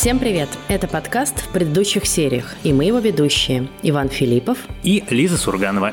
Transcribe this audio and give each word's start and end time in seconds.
Всем 0.00 0.18
привет! 0.18 0.48
Это 0.68 0.88
подкаст 0.88 1.40
в 1.42 1.48
предыдущих 1.50 2.06
сериях, 2.06 2.56
и 2.62 2.72
мы 2.72 2.86
его 2.86 3.00
ведущие 3.00 3.68
Иван 3.82 4.08
Филиппов 4.08 4.56
и 4.82 5.04
Лиза 5.10 5.36
Сурганова. 5.36 5.92